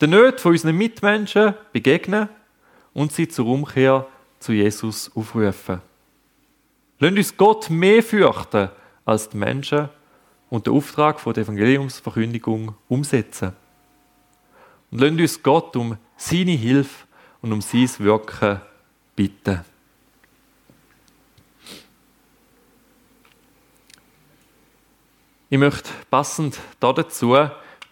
den 0.00 0.10
Nöten 0.10 0.38
von 0.38 0.52
unseren 0.52 0.76
Mitmenschen 0.76 1.54
begegnen 1.72 2.28
und 2.94 3.10
sie 3.10 3.26
zur 3.26 3.46
Umkehr 3.46 4.06
zu 4.38 4.52
Jesus 4.52 5.10
aufrufen. 5.16 5.80
Lasst 7.00 7.16
uns 7.16 7.36
Gott 7.36 7.68
mehr 7.68 8.04
fürchten 8.04 8.68
als 9.04 9.28
die 9.28 9.38
Menschen 9.38 9.88
und 10.50 10.68
den 10.68 10.74
Auftrag 10.74 11.20
der 11.24 11.38
Evangeliumsverkündigung 11.42 12.76
umsetzen 12.86 13.56
und 14.92 15.00
lasst 15.00 15.20
uns 15.20 15.42
Gott 15.42 15.74
um 15.76 15.96
seine 16.16 16.52
Hilfe 16.52 17.06
und 17.40 17.52
um 17.52 17.60
sein 17.60 17.88
Wirken 17.98 18.60
bitten. 19.16 19.64
Ich 25.48 25.58
möchte 25.58 25.90
passend 26.10 26.58
dazu 26.78 27.36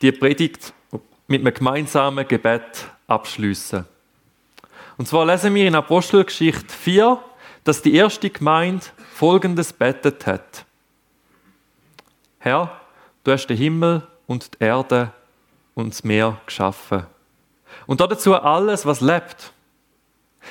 die 0.01 0.13
Predigt 0.13 0.73
mit 1.27 1.41
einem 1.41 1.53
gemeinsamen 1.53 2.27
Gebet 2.27 2.89
abschließen. 3.07 3.85
Und 4.97 5.07
zwar 5.07 5.27
lesen 5.27 5.55
wir 5.55 5.67
in 5.67 5.75
Apostelgeschichte 5.75 6.73
4, 6.73 7.23
dass 7.65 7.83
die 7.83 7.95
erste 7.95 8.31
Gemeinde 8.31 8.87
folgendes 9.15 9.73
betet 9.73 10.27
hat. 10.27 10.65
Herr, 12.39 12.81
du 13.25 13.33
hast 13.33 13.47
den 13.47 13.57
Himmel 13.57 14.07
und 14.27 14.55
die 14.55 14.65
Erde 14.65 15.13
und 15.75 15.93
das 15.93 16.05
Meer 16.05 16.41
geschaffen. 16.47 17.07
Und 17.87 18.01
dazu 18.01 18.35
alles, 18.35 18.87
was 18.87 19.01
lebt. 19.01 19.53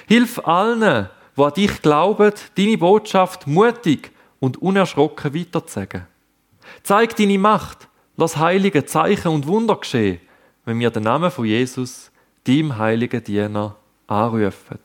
Hilf 0.08 0.40
allen, 0.46 1.10
die 1.36 1.42
an 1.42 1.54
dich 1.54 1.82
glauben, 1.82 2.34
deine 2.56 2.78
Botschaft 2.78 3.48
mutig 3.48 4.12
und 4.40 4.62
unerschrocken 4.62 5.34
weiterzusagen. 5.34 6.06
Zeig 6.84 7.16
deine 7.16 7.38
Macht, 7.38 7.88
lass 8.18 8.38
heilige 8.38 8.86
Zeichen 8.86 9.30
und 9.30 9.48
Wunder 9.48 9.76
geschehen, 9.76 10.20
wenn 10.66 10.80
wir 10.80 10.92
den 10.92 11.04
Namen 11.04 11.32
von 11.32 11.46
Jesus, 11.46 12.12
deinem 12.46 12.78
heiligen 12.78 13.24
Diener, 13.24 13.76
anrufen. 14.08 14.80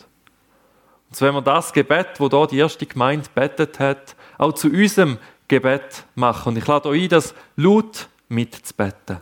Und 1.08 1.16
so 1.16 1.26
wenn 1.26 1.34
wir 1.34 1.42
das 1.42 1.72
Gebet, 1.72 2.18
wo 2.18 2.28
da 2.28 2.46
die 2.46 2.58
erste 2.58 2.86
Gemeinde 2.86 3.28
betet 3.34 3.78
hat, 3.78 4.16
auch 4.38 4.52
zu 4.52 4.68
unserem 4.68 5.18
Gebet 5.48 6.04
machen. 6.14 6.50
Und 6.50 6.58
ich 6.58 6.66
lade 6.66 6.88
euch 6.88 7.04
ein, 7.04 7.08
das 7.08 7.34
laut 7.56 8.08
mitzubeten. 8.28 9.18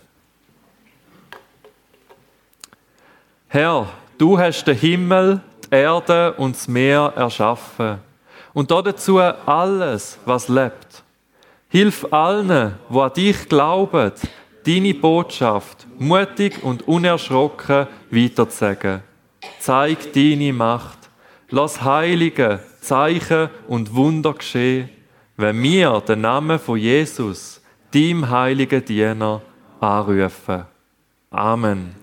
Herr, 3.55 3.87
du 4.17 4.39
hast 4.39 4.65
den 4.65 4.79
Himmel, 4.79 5.43
die 5.67 5.75
Erde 5.75 6.33
und 6.39 6.57
das 6.57 6.69
Meer 6.69 7.13
erschaffen 7.15 7.99
und 8.55 8.71
dazu 8.71 9.19
alles, 9.19 10.19
was 10.25 10.49
lebt. 10.49 11.05
Hilf 11.69 12.07
allen, 12.11 12.77
die 12.89 12.99
an 12.99 13.13
dich 13.13 13.47
glauben, 13.51 14.13
deine 14.65 14.95
Botschaft 14.95 15.87
mutig 15.99 16.65
und 16.65 16.89
unerschrocken 16.89 17.89
weiterzusagen. 18.11 19.03
Zeig 19.59 20.15
deine 20.15 20.55
Macht. 20.55 21.11
Lass 21.51 21.83
heilige 21.83 22.61
Zeichen 22.81 23.51
und 23.69 23.95
Wunder 23.95 24.33
geschehen, 24.33 24.89
wenn 25.37 25.63
wir 25.63 26.01
den 26.01 26.23
Namen 26.23 26.59
von 26.59 26.79
Jesus, 26.79 27.61
dem 27.93 28.31
heiligen 28.31 28.83
Diener, 28.83 29.43
anrufen. 29.79 30.65
Amen. 31.31 32.02